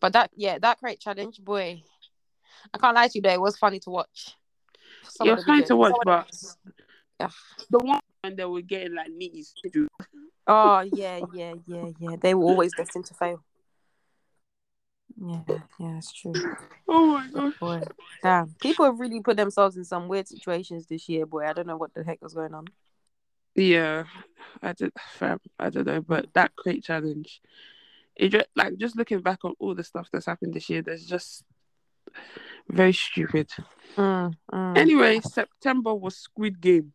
[0.00, 1.82] But that, yeah, that crate challenge, boy.
[2.72, 3.30] I can't lie to you, though.
[3.34, 4.34] It was funny to watch.
[5.10, 6.30] Some Yeah, it was funny videos- to watch, some but
[7.18, 7.32] the- Ugh.
[7.70, 9.54] the one when they were getting like knees.
[10.46, 12.16] Oh yeah, yeah, yeah, yeah.
[12.20, 13.44] They were always destined to fail.
[15.18, 15.40] Yeah,
[15.78, 16.32] yeah, it's true.
[16.88, 17.52] Oh my god.
[17.58, 17.82] Boy,
[18.22, 18.54] damn.
[18.60, 21.46] People have really put themselves in some weird situations this year, boy.
[21.46, 22.66] I don't know what the heck was going on.
[23.56, 24.04] Yeah,
[24.62, 24.92] I did.
[25.14, 27.40] Fam, I don't know, but that crate challenge,
[28.14, 30.82] it just like just looking back on all the stuff that's happened this year.
[30.82, 31.42] There's just
[32.68, 33.50] very stupid.
[33.96, 34.78] Mm, mm.
[34.78, 36.92] Anyway, September was Squid Game.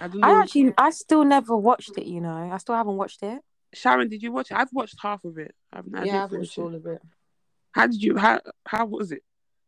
[0.00, 0.28] I don't know.
[0.28, 2.06] I actually, I still never watched it.
[2.06, 3.40] You know, I still haven't watched it.
[3.72, 4.56] Sharon, did you watch it?
[4.56, 5.54] I've watched half of it.
[5.72, 6.60] I've, yeah, I've watched it.
[6.60, 7.02] all of it.
[7.74, 8.16] How did you?
[8.16, 9.22] How how was it?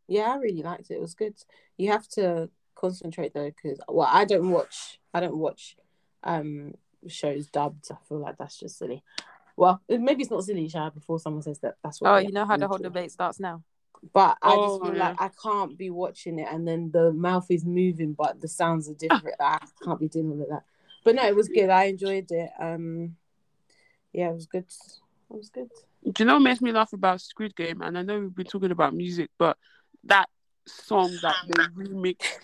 [0.06, 0.94] Yeah, I really liked it.
[0.94, 1.34] It was good.
[1.76, 5.00] You have to concentrate though, because well, I don't watch.
[5.12, 5.76] I don't watch
[6.22, 6.74] um
[7.08, 7.88] shows dubbed.
[7.90, 9.02] I feel like that's just silly.
[9.56, 10.90] Well, maybe it's not silly, Shah.
[10.90, 12.12] Before someone says that, that's what.
[12.12, 13.62] Oh, you know how the whole debate starts now.
[14.12, 15.08] But I Oh, just feel yeah.
[15.08, 18.88] like I can't be watching it and then the mouth is moving, but the sounds
[18.88, 19.36] are different.
[19.40, 20.62] I can't be dealing with that.
[21.02, 21.70] But no, it was good.
[21.70, 22.50] I enjoyed it.
[22.58, 23.16] Um,
[24.12, 24.66] yeah, it was good.
[25.30, 25.70] It was good.
[26.12, 27.82] Do you know what makes me laugh about Squid Game?
[27.82, 29.56] And I know we've been talking about music, but
[30.04, 30.28] that
[30.66, 32.38] song that they remixed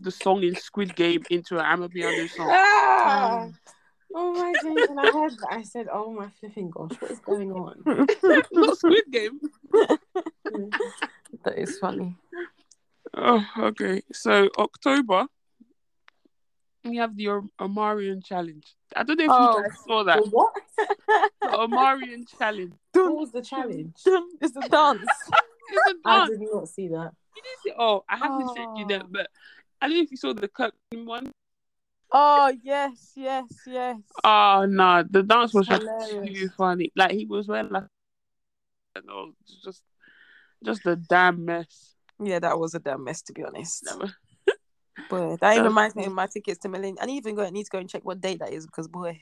[0.00, 2.48] the song in Squid Game into an Amapiano song.
[2.50, 3.48] Ah!
[4.18, 4.88] Oh my days!
[4.88, 7.82] When I heard that, I said, "Oh my flipping gosh, what is going on?"
[8.52, 9.40] Not Squid Game.
[11.44, 12.16] That is funny.
[13.12, 14.02] Oh, okay.
[14.12, 15.26] So October,
[16.84, 18.75] we have the Om- Omarion challenge.
[18.94, 19.56] I don't know if Oh.
[19.58, 20.22] you guys saw that.
[20.24, 20.52] The what?
[21.40, 22.74] The Omarion challenge.
[22.92, 23.94] What was the challenge?
[24.40, 25.00] it's the dance.
[25.68, 26.30] It's a I dance.
[26.30, 27.10] I did not see that.
[27.34, 29.08] You didn't see- Oh, I haven't sent you that, Oh.
[29.10, 29.28] but
[29.82, 31.32] I don't know if you saw the Kirk one.
[32.12, 33.96] Oh yes, yes, yes.
[34.22, 36.92] Ah, oh no, the dance was just too funny.
[36.94, 37.82] Like he was wearing like,
[39.04, 39.32] no,
[39.64, 39.82] just,
[40.64, 41.96] just a damn mess.
[42.22, 43.84] Yeah, that was a damn mess to be honest.
[43.86, 44.14] Never-
[45.08, 46.98] Boy, that even reminds me of my tickets to Millennium.
[47.00, 48.88] I need even go I need to go and check what date that is because
[48.88, 49.20] boy,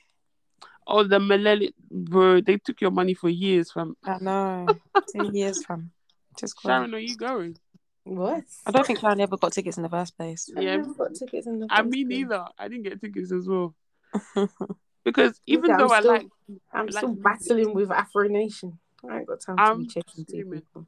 [0.86, 3.70] Oh, the millennial, bro, they took your money for years.
[3.70, 4.76] From I know
[5.12, 5.90] two years from.
[6.38, 6.72] Just crazy.
[6.72, 7.56] Sharon, are you going?
[8.04, 8.44] What?
[8.66, 10.50] I don't think Sharon ever got tickets in the first place.
[10.56, 10.76] I Yeah.
[10.76, 11.66] never got tickets in the.
[11.70, 12.18] I first me place.
[12.18, 12.44] neither.
[12.58, 13.74] I didn't get tickets as well
[15.04, 16.26] because even I'm though I like,
[16.72, 17.22] I'm like still music.
[17.24, 18.78] battling with Afro Nation.
[19.08, 20.86] I ain't got time to I'm be checking two people.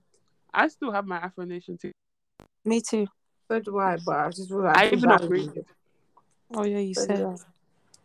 [0.52, 1.94] I still have my Afro Nation ticket.
[2.64, 3.06] Me too.
[3.48, 5.64] So do I, but I just feel like I even bad upgraded.
[6.54, 7.24] Oh yeah, you So said.
[7.24, 7.36] I.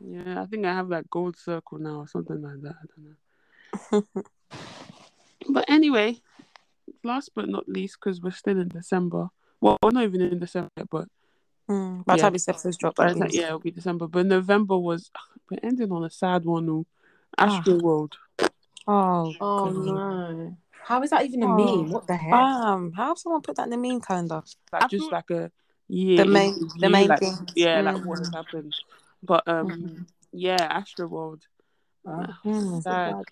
[0.04, 2.76] Yeah, I think I have that gold circle now or something like that.
[2.82, 2.86] I
[4.02, 4.24] don't know.
[5.50, 6.20] but anyway,
[7.04, 9.30] last but not least, because we're still in December.
[9.60, 11.08] Well, we're not even in December, yet, but
[11.70, 12.24] Mm, by the Yeah.
[12.24, 14.08] time this episode's dropped, by time, yeah, it'll be December.
[14.08, 15.12] But November was
[15.50, 16.68] we're ending on a sad one.
[16.70, 16.86] Oh,
[17.38, 18.14] Astroworld.
[18.88, 19.76] Oh, Oh God.
[19.76, 20.58] no!
[20.84, 21.56] How is that even a Oh.
[21.56, 21.90] meme?
[21.92, 22.34] What the heck?
[22.34, 24.42] Um, how have someone put that in the meme calendar?
[24.74, 25.52] Like I just thought- like a
[25.88, 27.52] yeah, The main- in the review, main like, things.
[27.56, 28.34] Yeah, like what has Mm.
[28.34, 28.74] happened.
[29.24, 30.06] But um, Mhm.
[30.32, 31.42] yeah, Astroworld.
[32.08, 33.24] Ah, Mm, Sad.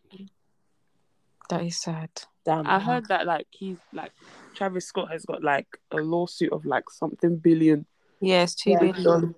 [1.49, 2.09] that is sad.
[2.45, 2.67] Damn.
[2.67, 4.11] I heard that like he's like
[4.53, 7.85] Travis Scott has got like a lawsuit of like something billion.
[8.19, 8.79] Yes, two Yeah.
[8.79, 9.35] billion.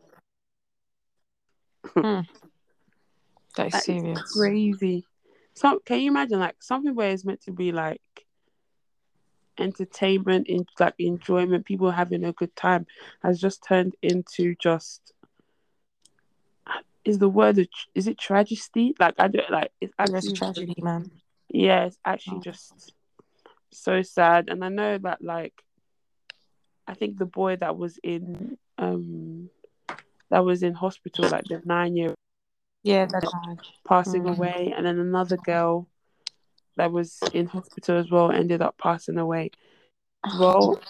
[1.96, 2.26] That
[3.68, 4.32] is That is serious.
[4.34, 5.06] crazy.
[5.54, 8.02] So can you imagine like something where it's meant to be like
[9.58, 12.88] entertainment, in like enjoyment, people having a good time,
[13.24, 15.14] has just turned into just
[17.04, 18.96] is the word a, is it tragedy?
[19.00, 21.12] Like I don't like it's actually tragedy, man.
[21.50, 22.42] yeah, it's actually Oh.
[22.42, 22.94] just
[23.72, 24.50] so sad.
[24.50, 25.54] And I know that like
[26.88, 29.50] I think the boy that was in um
[30.30, 32.14] that was in hospital, like the nine year
[32.84, 33.32] Yeah, that's
[33.88, 34.36] passing Mm.
[34.38, 35.88] away, and then another girl
[36.78, 39.52] that was in hospital as well ended up passing away
[40.26, 40.80] as well.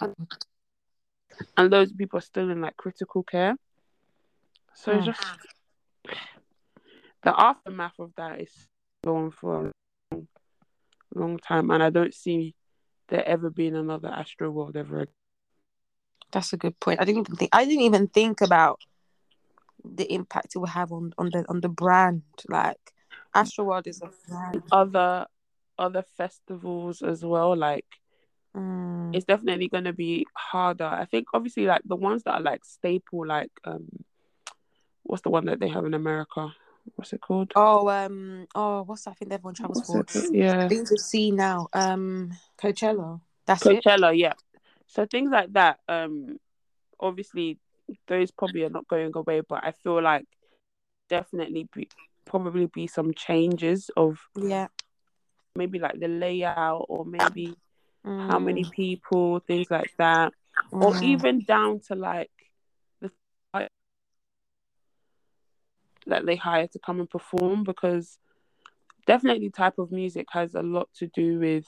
[1.56, 3.56] And those people are still in like critical care.
[4.74, 5.10] So it's Hmm.
[5.10, 5.20] just
[7.22, 8.52] the aftermath of that is
[9.04, 9.72] going for a
[10.14, 10.28] long,
[11.14, 12.54] long time, and I don't see
[13.08, 15.00] there ever being another Astroworld ever.
[15.00, 15.14] again.
[16.32, 17.00] That's a good point.
[17.00, 17.50] I didn't even think.
[17.52, 18.80] I didn't even think about
[19.84, 22.22] the impact it will have on on the on the brand.
[22.48, 22.78] Like
[23.34, 24.62] Astroworld is a brand.
[24.70, 25.26] Other
[25.78, 27.86] other festivals as well, like
[28.54, 29.14] Mm.
[29.14, 30.84] it's definitely going to be harder.
[30.84, 33.88] I think obviously like the ones that are like staple, like um,
[35.04, 36.54] what's the one that they have in America?
[36.96, 37.52] What's it called?
[37.56, 40.22] Oh, um, oh, what's that thing that everyone travels What's for?
[40.22, 40.34] it?
[40.34, 41.68] Yeah, Things to see now.
[41.72, 43.20] Um, Coachella.
[43.46, 43.82] that's it.
[43.82, 44.16] Coachella.
[44.16, 44.34] Yeah.
[44.86, 45.78] So things like that.
[45.88, 46.38] Um,
[47.00, 47.58] obviously
[48.08, 50.24] those probably are not going away, but I feel like
[51.08, 51.88] definitely be
[52.24, 54.68] probably be some changes of Yeah.
[55.54, 57.54] maybe like the layout or maybe
[58.16, 60.32] how Mm, many people, things like that.
[60.70, 61.02] or mm.
[61.02, 62.30] even down to like
[63.00, 63.10] the
[66.06, 68.18] that they hire to come and perform because
[69.06, 71.66] definitely type of music has a lot to do with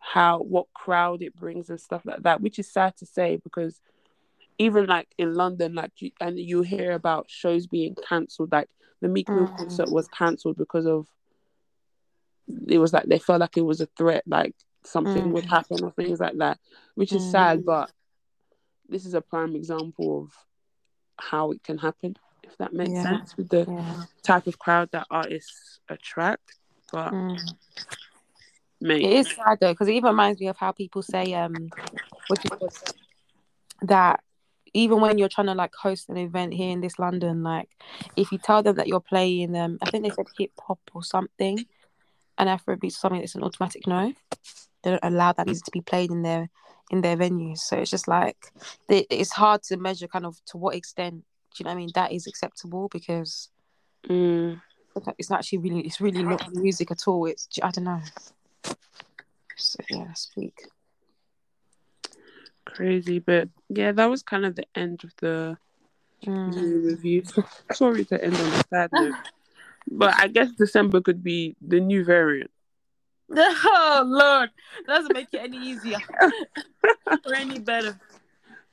[0.00, 3.80] how what crowd it brings and stuff like that which is sad to say because
[4.58, 8.68] even like in london like you, and you hear about shows being cancelled like
[9.00, 9.56] the meek mill Mm.
[9.56, 11.08] concert was cancelled because of
[12.68, 15.32] it was like they felt like it was a threat like something Mm.
[15.32, 16.58] would happen or things like that
[16.94, 17.30] which is Mm.
[17.30, 17.90] sad but
[18.88, 20.32] this is a prime example of
[21.18, 23.02] how it can happen if that makes Yeah.
[23.02, 24.02] sense with the Yeah.
[24.22, 26.58] type of crowd that artists attract
[26.92, 27.56] but Mm.
[28.80, 31.70] mate It is sad though, because it even reminds me of how people say, um,
[32.28, 32.70] what do you call
[33.82, 34.20] that
[34.74, 37.70] even when you're trying to like host an event here in this London, like
[38.16, 41.02] if you tell them that you're playing, um, I think they said hip hop or
[41.02, 41.64] something,
[42.36, 44.12] and Afrobeat or something, it's an automatic no.
[44.82, 46.50] They don't allow that music to be played in their
[46.90, 47.58] in their venues.
[47.58, 48.52] So it's just like
[48.88, 51.14] it- it's hard to measure kind of to what extent.
[51.54, 51.90] Do you know what I mean?
[51.94, 53.48] That is acceptable because
[54.08, 54.60] mm,
[55.18, 57.26] it's not actually really it's really not music at all.
[57.26, 58.02] It's I don't know.
[59.56, 60.66] So yeah, speak.
[62.66, 65.56] Crazy but yeah that was kind of the end of the
[66.26, 66.84] Mm.
[66.84, 67.22] review
[67.72, 69.16] sorry to end on a sad note
[69.90, 72.50] but i guess december could be the new variant
[73.36, 74.50] Oh Lord,
[74.86, 75.98] doesn't make it any easier
[77.26, 78.00] or any better.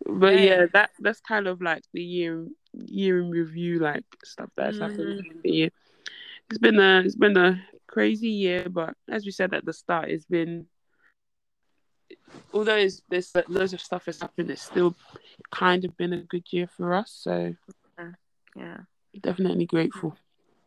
[0.06, 0.39] but Right.
[0.39, 5.20] yeah that that's kind of like the year year in review like stuff that's happened
[5.20, 5.32] Mm.
[5.32, 5.70] in the year
[6.50, 10.10] it's been a it's been a crazy year but as we said at the start
[10.10, 10.66] it's been
[12.53, 14.95] although it's, there's loads of stuff that's happened it's still
[15.51, 17.53] kind of been a good year for us so
[18.55, 18.78] Yeah.
[19.22, 20.18] definitely grateful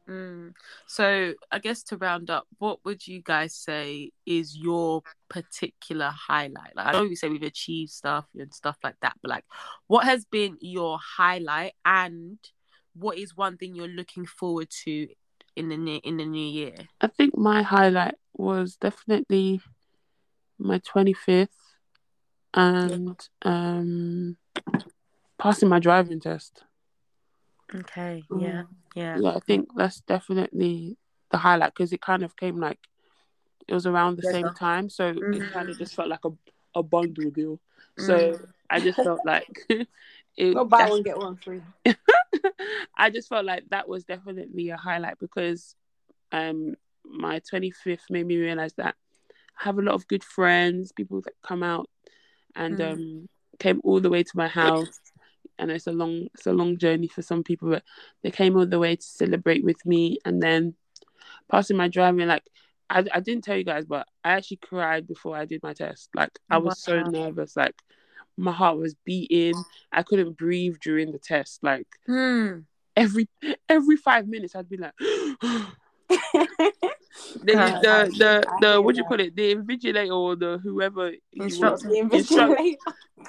[0.08, 0.52] Mm.
[0.86, 6.76] So I guess to round up, what would you guys say is your particular highlight?
[6.76, 9.44] Like I know we say we've achieved stuff and stuff like that, but like
[9.86, 12.38] what has been your highlight and
[12.94, 15.08] what is one thing you're looking forward to
[15.56, 16.74] in the new in the new year?
[17.00, 19.60] I think my highlight was definitely
[20.58, 21.50] my 25th
[22.54, 24.36] and um
[25.38, 26.62] passing my driving test.
[27.74, 28.24] Okay.
[28.30, 28.62] Yeah.
[28.94, 29.18] Yeah.
[29.20, 30.96] Yeah, I think that's definitely
[31.30, 32.78] the highlight because it kind of came like
[33.66, 34.54] it was around the same Together.
[34.58, 35.52] time, so it Mhm.
[35.52, 36.30] kind of just felt like a
[36.76, 37.60] a bundle deal.
[37.96, 38.38] So
[38.70, 39.48] I just felt like
[40.36, 41.62] it, Go buy one get one free.
[42.96, 45.74] I just felt like that was definitely a highlight because
[46.32, 46.74] um
[47.04, 48.94] my 25th made me realize that
[49.60, 51.88] I have a lot of good friends, people that come out
[52.56, 52.92] and Mm.
[52.92, 53.28] um
[53.58, 55.00] came all the way to my house.
[55.58, 57.84] And it's a long it's a long journey for some people, but
[58.22, 60.74] they came all the way to celebrate with me and then
[61.50, 62.42] passing my driving like
[62.90, 66.10] I, I didn't tell you guys, but I actually cried before I did my test.
[66.14, 67.76] Like I was so nervous, like
[68.36, 69.64] my heart was beating.
[69.92, 71.62] I couldn't breathe during the test.
[71.62, 72.60] Like Hmm.
[72.96, 73.28] every
[73.68, 74.94] every five minutes I'd be like
[77.42, 81.10] the God, the the, the what do you call it the invigilator or the whoever
[81.10, 81.18] you
[81.60, 81.88] want- Instructor.
[81.88, 82.76] The invigilator.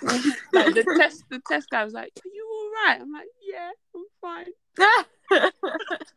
[0.54, 3.72] like the test the test guy was like are you all right I'm like yeah
[3.96, 5.52] I'm fine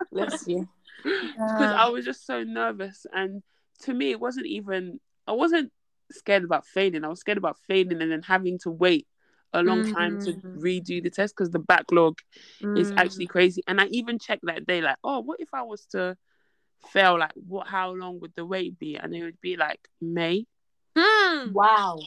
[0.12, 0.69] Bless you.
[1.05, 3.43] because I was just so nervous and
[3.83, 5.71] to me it wasn't even I wasn't
[6.11, 7.05] scared about failing.
[7.05, 9.07] I was scared about failing and then having to wait
[9.53, 10.57] a long time to Mm.
[10.57, 12.19] redo the test because the backlog
[12.75, 12.95] is Mm.
[12.97, 13.62] actually crazy.
[13.66, 16.16] And I even checked that day, like, oh, what if I was to
[16.93, 17.18] fail?
[17.18, 17.66] Like, what?
[17.66, 18.97] How long would the wait be?
[18.97, 20.47] And it would be like May.
[20.97, 21.53] Mm.
[21.53, 22.01] Wow.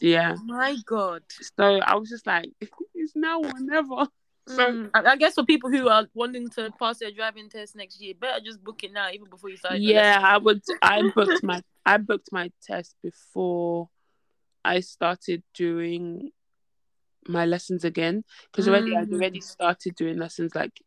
[0.00, 0.36] Yeah.
[0.44, 1.22] My God.
[1.58, 2.50] So I was just like,
[2.94, 4.06] it's now or never.
[4.48, 4.90] So Mm.
[4.92, 8.14] I, I guess for people who are wanting to pass their driving test next year,
[8.18, 9.78] better just book it now, even before you start.
[9.78, 10.20] yeah.
[10.20, 10.62] I would.
[10.82, 13.88] I booked my I booked my test before
[14.64, 16.30] I started doing
[17.28, 19.14] my lessons again because already I'd Mm.
[19.14, 20.82] already started doing lessons like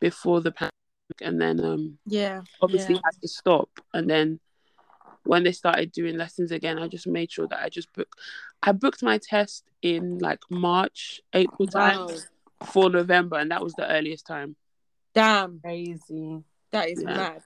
[0.00, 0.72] before the pandemic,
[1.20, 2.42] and then um Yeah.
[2.60, 3.00] obviously Yeah.
[3.04, 4.40] had to stop, and then
[5.24, 8.18] when they started doing lessons again, I just made sure that I just booked.
[8.62, 12.08] I booked my test in like March, April time
[12.64, 14.56] for November, and that was the earliest time.
[15.14, 15.60] Damn.
[15.60, 16.44] Crazy.
[16.70, 17.16] That is Yeah.
[17.16, 17.42] mad.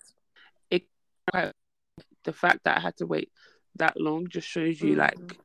[2.25, 3.33] The fact that I had to wait
[3.77, 4.99] that long just shows you Mm.
[4.99, 5.41] like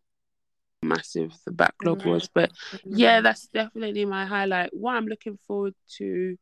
[0.82, 2.06] massive the backlog Mm.
[2.06, 2.28] was.
[2.34, 2.52] But
[2.84, 4.74] yeah, that's definitely my highlight.
[4.74, 6.38] What I'm looking forward to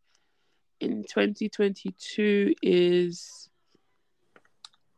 [0.83, 3.49] in 2022 is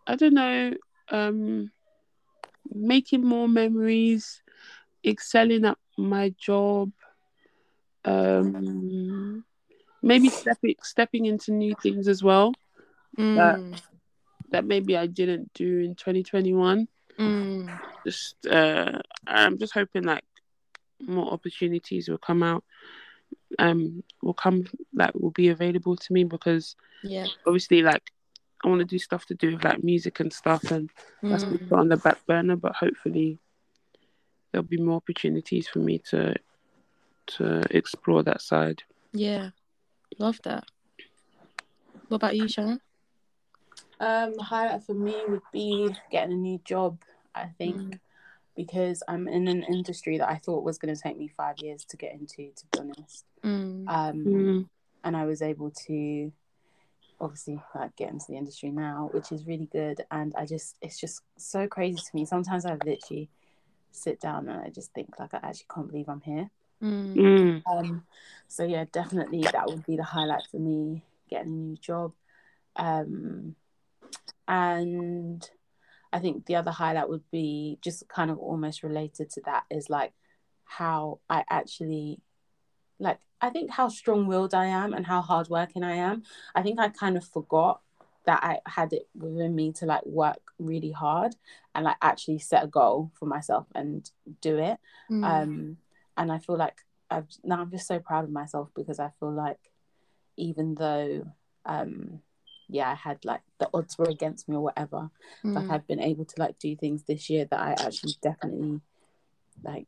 [0.08, 0.74] I don't know,
[1.10, 1.72] um,
[2.74, 4.42] making more memories,
[5.04, 6.92] excelling at my job,
[8.04, 9.44] um,
[10.02, 12.54] maybe stepping stepping into new things as well
[13.18, 13.80] Mm.
[14.52, 16.88] that maybe I didn't do in 2021.
[17.20, 17.80] Mm.
[18.06, 20.24] Just uh, I'm just hoping like
[21.02, 22.64] more opportunities will come out,
[23.60, 27.28] um, will come that will be available to me because Yeah.
[27.45, 28.12] obviously like
[28.64, 30.89] I want to do stuff to do with like music and stuff, and
[31.22, 31.70] that's been Mm.
[31.70, 32.56] put on the back burner.
[32.56, 33.39] But hopefully
[34.51, 36.36] there'll be more opportunities for me to
[37.28, 38.84] to explore that side.
[39.14, 39.49] Yeah.
[40.20, 40.64] Love that.
[42.08, 42.80] What about you, Sharon?
[43.99, 47.01] Um, the highlight for me would be getting a new job.
[47.34, 47.99] I think Mm.
[48.56, 51.86] Because I'm in an industry that I thought was going to take me five years
[51.86, 52.51] to get into.
[52.56, 53.88] To be honest, Mm.
[53.89, 54.70] um, Mm.
[55.03, 56.32] and I was able to
[57.22, 60.06] obviously like get into the industry now, which is really good.
[60.12, 62.26] And I just, it's just so crazy to me.
[62.26, 63.30] Sometimes I literally
[63.91, 66.49] sit down and I just think like I actually can't believe I'm here.
[66.82, 67.16] Mm.
[67.16, 67.64] Mm.
[67.68, 68.06] Um,
[68.47, 72.12] so yeah, definitely that would be the highlight for me getting a new job.
[72.76, 73.56] Um,
[74.47, 75.49] and
[76.16, 79.89] I think the other highlight would be just kind of almost related to that is
[79.89, 80.13] like
[80.63, 82.22] how I actually
[82.99, 86.24] like I think how strong-willed I am and how hardworking I am.
[86.55, 87.82] I think I kind of forgot
[88.26, 91.36] that I had it within me to like work really hard
[91.76, 94.09] and like actually set a goal for myself and
[94.39, 94.78] do it.
[95.11, 95.26] Mm.
[95.26, 95.78] Um,
[96.16, 96.78] and I feel like
[97.11, 99.59] I've now I'm just so proud of myself because I feel like
[100.38, 101.28] even though
[101.66, 102.22] um
[102.68, 105.09] yeah I had like the odds were against me or whatever,
[105.43, 105.72] like Mm.
[105.72, 108.82] I've been able to like do things this year that I actually definitely
[109.63, 109.88] like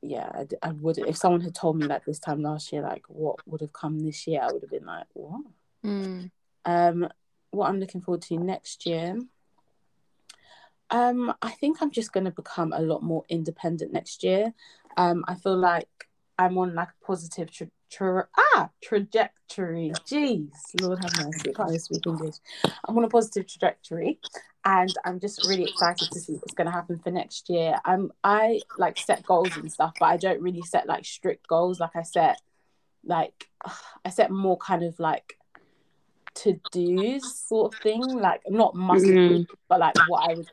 [0.00, 3.36] yeah I would if someone had told me like this time last year like what
[3.46, 5.42] would have come this year I would have been like what
[5.84, 6.30] Mm.
[6.64, 7.08] um
[7.50, 9.16] what I'm looking forward to next year
[10.90, 14.54] um I think I'm just going to become a lot more independent next year
[14.96, 15.88] um I feel like
[16.38, 21.80] I'm on like a positive tra- tra- ah trajectory jeez lord have mercy I can't
[21.80, 22.36] speak English.
[22.84, 24.20] I'm on a positive trajectory
[24.64, 28.12] and I'm just really excited to see what's going to happen for next year I'm
[28.22, 31.96] I like set goals and stuff but I don't really set like strict goals like
[31.96, 32.40] I set
[33.04, 33.48] like
[34.04, 35.38] I set more kind of like
[36.34, 39.46] to do's sort of thing, like not must Mm.
[39.68, 40.48] but like what I would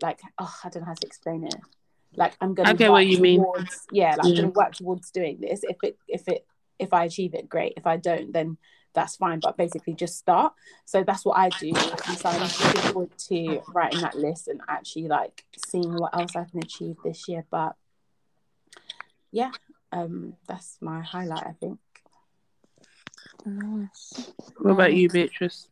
[0.00, 0.20] like.
[0.38, 1.56] Oh, I don't know how to explain it.
[2.14, 3.44] Like I'm gonna I get work what you mean.
[3.90, 4.30] Yeah, like Yeah.
[4.30, 5.64] I'm gonna work towards doing this.
[5.64, 6.46] If it if it
[6.78, 7.74] if I achieve it, great.
[7.76, 8.58] If I don't, then
[8.94, 9.40] that's fine.
[9.40, 10.52] But basically, just start.
[10.84, 11.72] So that's what I do.
[12.08, 16.36] And so I'm looking forward to writing that list and actually like seeing what else
[16.36, 17.44] I can achieve this year.
[17.50, 17.74] But
[19.30, 19.50] yeah,
[19.92, 21.46] um, that's my highlight.
[21.46, 21.78] I think.
[23.44, 24.32] Nice.
[24.58, 25.68] What about you, Beatrice?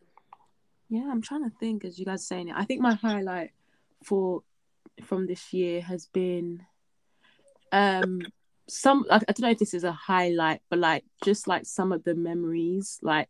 [0.88, 2.54] Yeah, I'm trying to think as you guys are saying it.
[2.56, 3.52] I think my highlight
[4.04, 4.42] for
[5.04, 6.62] from this year has been
[7.72, 8.20] um
[8.72, 11.92] some I, I don't know if this is a highlight, but like just like some
[11.92, 13.28] of the memories, like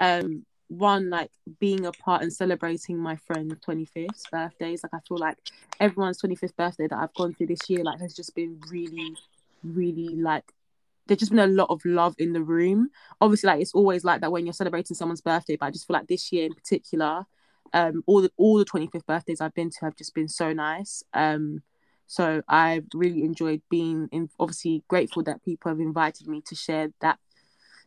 [0.00, 1.30] um one like
[1.60, 4.82] being a part and celebrating my friend's 25th birthdays.
[4.82, 5.36] Like I feel like
[5.80, 9.16] everyone's 25th birthday that I've gone through this year like has just been really,
[9.62, 10.44] really like
[11.06, 12.90] there's just been a lot of love in the room.
[13.20, 15.94] Obviously, like it's always like that when you're celebrating someone's birthday, but I just feel
[15.94, 17.24] like this year in particular,
[17.72, 21.02] um, all the all the 25th birthdays I've been to have just been so nice.
[21.14, 21.62] Um,
[22.12, 24.28] so I've really enjoyed being in.
[24.38, 27.18] Obviously, grateful that people have invited me to share that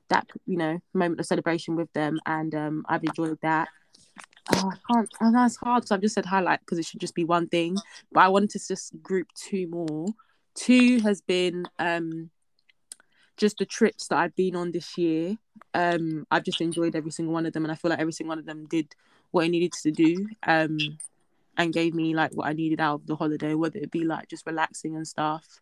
[0.09, 3.67] that you know moment of celebration with them, and um, I've enjoyed that.
[4.51, 5.09] oh, I can't.
[5.21, 7.77] Know hard because I've just said highlight because it should just be one thing.
[8.11, 10.07] But I wanted to just group two more.
[10.55, 12.31] Two has been um
[13.37, 15.37] just the trips that I've been on this year.
[15.75, 18.31] Um, I've just enjoyed every single one of them, and I feel like every single
[18.31, 18.95] one of them did
[19.29, 20.29] what it needed to do.
[20.47, 20.97] Um,
[21.57, 24.27] and gave me like what I needed out of the holiday, whether it be like
[24.29, 25.61] just relaxing and stuff.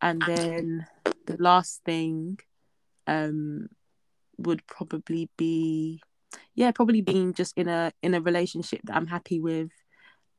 [0.00, 0.86] And then
[1.26, 2.38] the last thing,
[3.06, 3.68] um,
[4.38, 6.02] would probably be,
[6.54, 9.70] yeah, probably being just in a in a relationship that I'm happy with,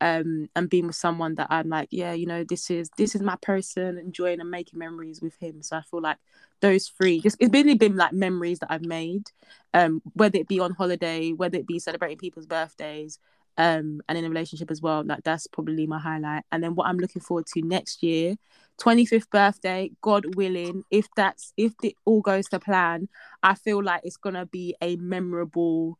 [0.01, 3.21] um, and being with someone that I'm like, yeah, you know, this is this is
[3.21, 5.61] my person, enjoying and making memories with him.
[5.61, 6.17] So I feel like
[6.59, 9.31] those three, just it's really been like memories that I've made,
[9.73, 13.19] um, whether it be on holiday, whether it be celebrating people's birthdays,
[13.57, 15.03] um, and in a relationship as well.
[15.05, 16.43] Like that's probably my highlight.
[16.51, 18.35] And then what I'm looking forward to next year,
[18.81, 23.09] 25th birthday, God willing, if that's if it all goes to plan,
[23.41, 25.99] I feel like it's gonna be a memorable,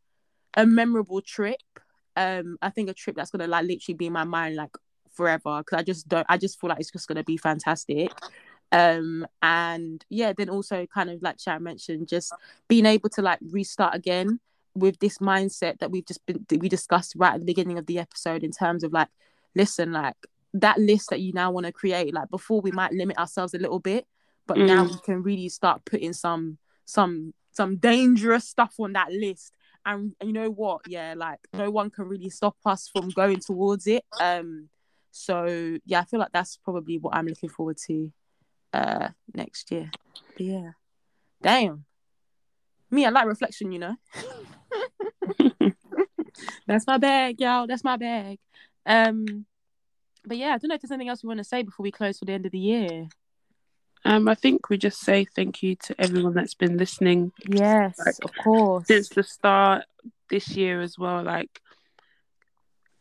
[0.54, 1.60] a memorable trip
[2.16, 4.70] um i think a trip that's gonna like literally be in my mind like
[5.10, 8.10] forever because i just don't i just feel like it's just gonna be fantastic
[8.72, 12.32] um and yeah then also kind of like Sharon mentioned just
[12.68, 14.40] being able to like restart again
[14.74, 17.98] with this mindset that we've just been we discussed right at the beginning of the
[17.98, 19.08] episode in terms of like
[19.54, 20.16] listen like
[20.52, 23.58] that list that you now want to create like before we might limit ourselves a
[23.58, 24.06] little bit
[24.46, 24.66] but mm.
[24.66, 29.52] now we can really start putting some some some dangerous stuff on that list.
[29.86, 30.82] And you know what?
[30.86, 34.04] Yeah like no one can really stop us from going towards it.
[34.20, 34.68] Um
[35.16, 38.12] so yeah i feel like that's probably what i'm looking forward to
[38.72, 39.90] uh next year.
[40.36, 40.70] But yeah.
[41.42, 41.84] Damn.
[42.90, 43.96] Me i like reflection you know
[46.66, 48.38] that's my bag y'all that's my bag
[48.86, 49.46] um
[50.24, 51.90] but yeah i don't know if there's anything else we want to say before we
[51.90, 53.08] close for the end of the year
[54.06, 57.32] um, I think we just say thank you to everyone that's been listening.
[57.48, 58.86] Yes, like, of course.
[58.86, 59.84] Since the start
[60.28, 61.60] this year as well, like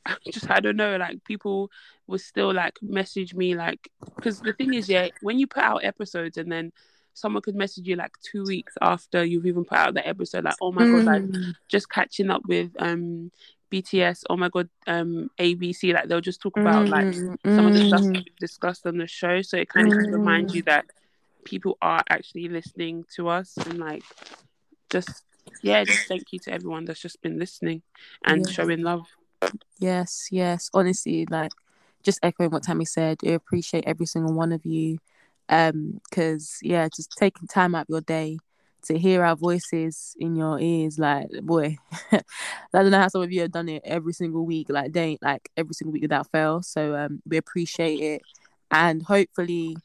[0.32, 1.70] just I don't know, like people
[2.08, 5.84] will still like message me like because the thing is, yeah, when you put out
[5.84, 6.72] episodes and then
[7.14, 10.56] someone could message you like two weeks after you've even put out the episode, like,
[10.62, 10.98] oh my mm.
[10.98, 11.54] god, like mm.
[11.68, 13.32] just catching up with um
[13.72, 17.74] BTS, oh my god, um ABC, like they'll just talk about like mm, some of
[17.74, 18.14] the stuff mm.
[18.14, 19.42] we've discussed on the show.
[19.42, 20.14] So it kind of mm.
[20.14, 20.86] reminds you that
[21.44, 24.04] people are actually listening to us and like
[24.90, 25.24] just
[25.62, 27.82] yeah, just thank you to everyone that's just been listening
[28.26, 29.06] and showing love.
[29.80, 30.70] Yes, yes.
[30.74, 31.52] Honestly, like
[32.04, 35.00] just echoing what Tammy said, I appreciate every single one of you.
[35.50, 38.38] Um, because yeah, just taking time out of your day
[38.84, 41.78] to hear our voices in your ears, like boy,
[42.12, 42.22] I
[42.74, 45.50] don't know how some of you have done it every single week, like day, like
[45.58, 46.62] every single week without fail.
[46.62, 48.22] So um, we appreciate it,
[48.72, 49.78] and hopefully,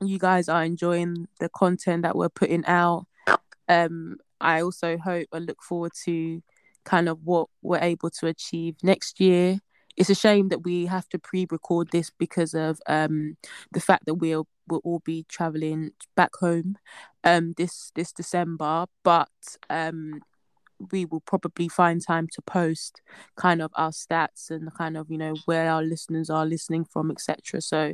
[0.00, 3.06] you guys are enjoying the content that we're putting out.
[3.68, 6.42] Um, I also hope and look forward to
[6.84, 9.58] kind of what we're able to achieve next year.
[9.98, 13.36] It's a shame that we have to pre-record this because of um,
[13.72, 16.76] the fact that we'll we'll all be traveling back home
[17.24, 19.28] um, this this December, but
[19.68, 20.20] um,
[20.92, 23.02] we will probably find time to post
[23.36, 27.10] kind of our stats and kind of you know where our listeners are listening from,
[27.10, 27.60] etc.
[27.60, 27.92] So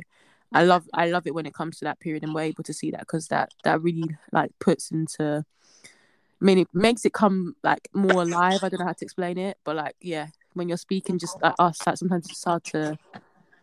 [0.53, 2.73] I love I love it when it comes to that period and we're able to
[2.73, 5.43] see that because that that really like puts into
[6.41, 8.59] I mean, it makes it come like more alive.
[8.61, 11.53] I don't know how to explain it, but like, yeah, when you're speaking just like
[11.59, 12.97] us, like sometimes it's hard to,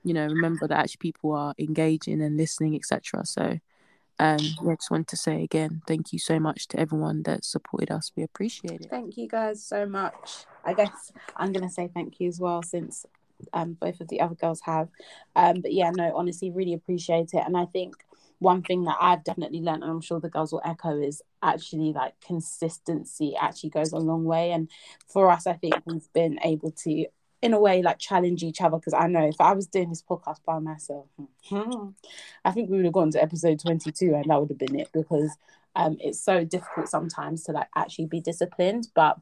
[0.05, 3.27] you know, remember that actually people are engaging and listening, etc.
[3.27, 3.59] So,
[4.19, 7.91] um, yeah, just wanted to say again, thank you so much to everyone that supported
[7.91, 8.13] us.
[8.17, 8.91] We appreciate it.
[8.91, 10.45] Thank you guys so much.
[10.65, 13.05] I guess I'm gonna say thank you as well since
[13.53, 14.89] um both of the other girls have.
[15.35, 17.97] Um, but yeah, no, honestly, really appreciate it, and I think
[18.43, 21.93] one thing that I've definitely learned, and I'm sure the girls will echo, is actually
[21.93, 24.53] like consistency actually goes a long way.
[24.53, 24.71] And
[25.07, 27.07] for us, I think we've been able to,
[27.41, 28.77] in a way, like challenge each other.
[28.77, 31.07] Because I know if I was doing this podcast by myself,
[32.45, 34.91] I think we would have gone to episode 22 and that would have been it
[34.93, 35.37] because
[35.75, 38.89] um, it's so difficult sometimes to like actually be disciplined.
[38.95, 39.19] But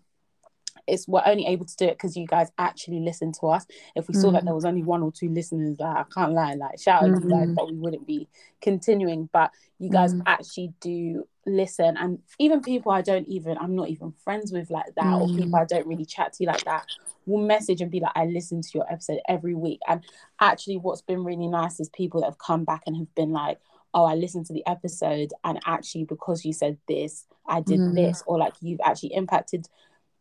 [0.91, 3.67] it's we're only able to do it because you guys actually listen to us.
[3.95, 4.21] If we mm.
[4.21, 4.47] saw that mm.
[4.47, 7.21] there was only one or two listeners, like I can't lie, like shout out mm.
[7.21, 7.55] to you guys, mm-hmm.
[7.55, 8.29] but we wouldn't be
[8.61, 9.29] continuing.
[9.33, 10.23] But you guys mm.
[10.27, 14.95] actually do listen, and even people I don't even I'm not even friends with like
[14.97, 15.61] that, or people mm.
[15.61, 16.87] I don't really chat to like that,
[17.27, 19.81] will message and be like, I listen to your episode every week.
[19.89, 20.05] And
[20.41, 23.59] actually, what's been really nice is people that have come back and have been like,
[23.95, 28.23] oh, I listened to the episode, and actually because you said this, I did this,
[28.27, 29.67] or like you've actually impacted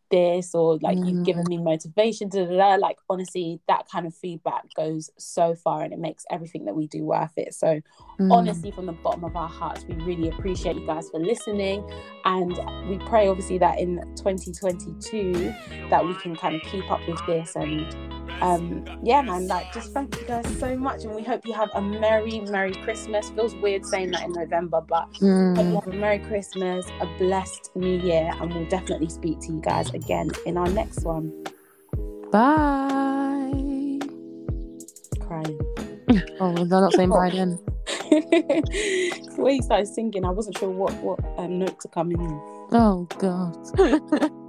[0.10, 1.26] this or like you've Mm.
[1.26, 2.76] given me motivation da, da, da.
[2.76, 6.88] like honestly that kind of feedback goes so far and it makes everything that we
[6.88, 7.80] do worth it so
[8.20, 8.32] Mm.
[8.32, 11.84] honestly from the bottom of our hearts we really appreciate you guys for listening
[12.26, 15.53] and we pray obviously that in 2022
[15.89, 17.82] that we can kind of keep up with this and
[18.42, 21.70] um yeah man like just thank you guys so much and we hope you have
[21.76, 25.76] a merry merry christmas feels weird saying that in november but hope you Mm.
[25.76, 29.90] have a merry christmas a blessed new year and we'll definitely speak to you guys
[29.92, 31.32] again in our next one
[32.32, 34.00] Bye.
[35.20, 35.60] crying
[36.40, 37.60] Oh, I not saying bye then?
[38.10, 42.42] the way you started singing i wasn't sure what what um, note to come in.
[42.72, 43.56] Oh God.